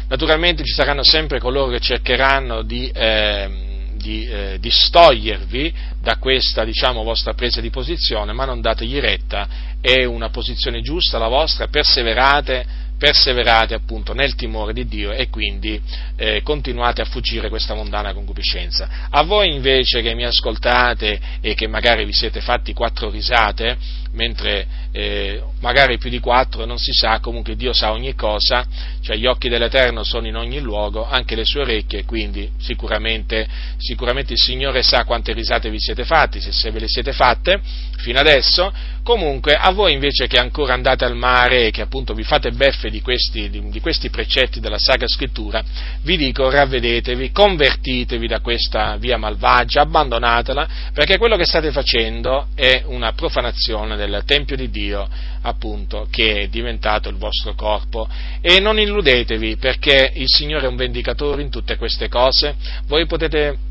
[0.08, 7.04] Naturalmente ci saranno sempre coloro che cercheranno di, eh, di eh, distogliervi da questa diciamo,
[7.04, 9.48] vostra presa di posizione, ma non dategli retta,
[9.80, 15.80] è una posizione giusta la vostra, perseverate perseverate appunto nel timore di Dio e quindi
[16.16, 19.08] eh, continuate a fuggire questa mondana concupiscenza.
[19.10, 23.76] A voi invece che mi ascoltate e che magari vi siete fatti quattro risate,
[24.12, 28.66] mentre eh, magari più di quattro, non si sa, comunque Dio sa ogni cosa,
[29.00, 33.46] cioè gli occhi dell'Eterno sono in ogni luogo, anche le sue orecchie, quindi sicuramente,
[33.76, 37.60] sicuramente il Signore sa quante risate vi siete fatti, se, se ve le siete fatte
[37.98, 38.72] fino adesso,
[39.08, 42.90] comunque a voi invece che ancora andate al mare e che appunto vi fate beffe
[42.90, 45.64] di questi, di, di questi precetti della Sacra Scrittura,
[46.02, 52.82] vi dico ravvedetevi, convertitevi da questa via malvagia, abbandonatela, perché quello che state facendo è
[52.84, 55.08] una profanazione del Tempio di Dio,
[55.40, 58.06] appunto, che è diventato il vostro corpo.
[58.42, 62.56] E non illudetevi, perché il Signore è un vendicatore in tutte queste cose.
[62.86, 63.67] Voi potete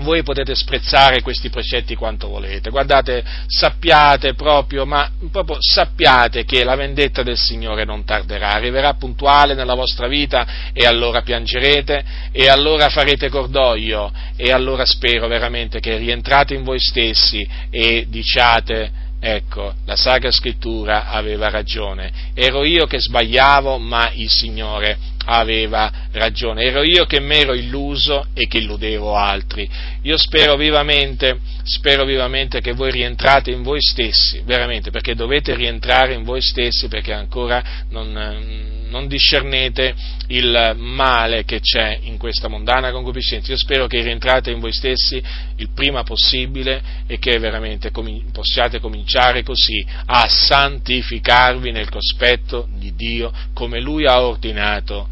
[0.00, 2.70] voi potete sprezzare questi precetti quanto volete.
[2.70, 9.54] Guardate, sappiate proprio, ma proprio sappiate che la vendetta del Signore non tarderà, arriverà puntuale
[9.54, 15.96] nella vostra vita e allora piangerete e allora farete cordoglio e allora spero veramente che
[15.96, 22.12] rientrate in voi stessi e diciate Ecco, la Sacra Scrittura aveva ragione.
[22.34, 26.62] Ero io che sbagliavo, ma il Signore aveva ragione.
[26.64, 29.66] Ero io che mi ero illuso e che illudevo altri.
[30.02, 36.12] Io spero vivamente, spero vivamente che voi rientrate in voi stessi, veramente, perché dovete rientrare
[36.12, 39.92] in voi stessi perché ancora non non discernete
[40.28, 43.50] il male che c'è in questa mondana concupiscenza.
[43.50, 45.20] Io spero che rientrate in voi stessi
[45.56, 53.32] il prima possibile e che veramente possiate cominciare così a santificarvi nel cospetto di Dio
[53.52, 55.08] come Lui ha ordinato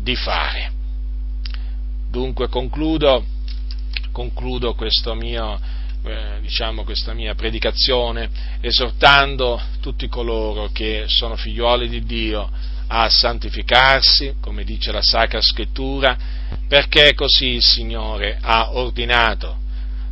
[0.00, 0.70] di fare.
[2.08, 3.24] Dunque concludo,
[4.12, 5.58] concludo questo mio,
[6.04, 8.30] eh, diciamo, questa mia predicazione
[8.60, 16.16] esortando tutti coloro che sono figliuoli di Dio a santificarsi, come dice la Sacra Scrittura,
[16.66, 19.58] perché così il Signore ha ordinato.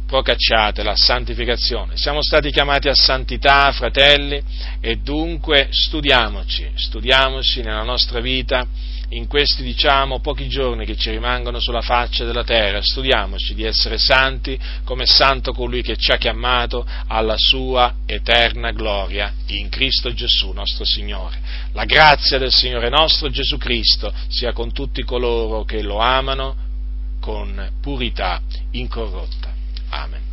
[0.07, 1.99] procacciate la santificazione.
[1.99, 4.43] Siamo stati chiamati a santità, fratelli,
[4.81, 8.67] e dunque studiamoci, studiamoci nella nostra vita
[9.11, 13.97] in questi diciamo pochi giorni che ci rimangono sulla faccia della terra, studiamoci di essere
[13.99, 20.53] santi come santo colui che ci ha chiamato alla sua eterna gloria in Cristo Gesù
[20.53, 21.39] nostro Signore.
[21.73, 26.67] La grazia del Signore nostro Gesù Cristo sia con tutti coloro che lo amano
[27.21, 28.41] con purità
[28.73, 29.53] incorrotta.
[29.91, 30.28] Amen.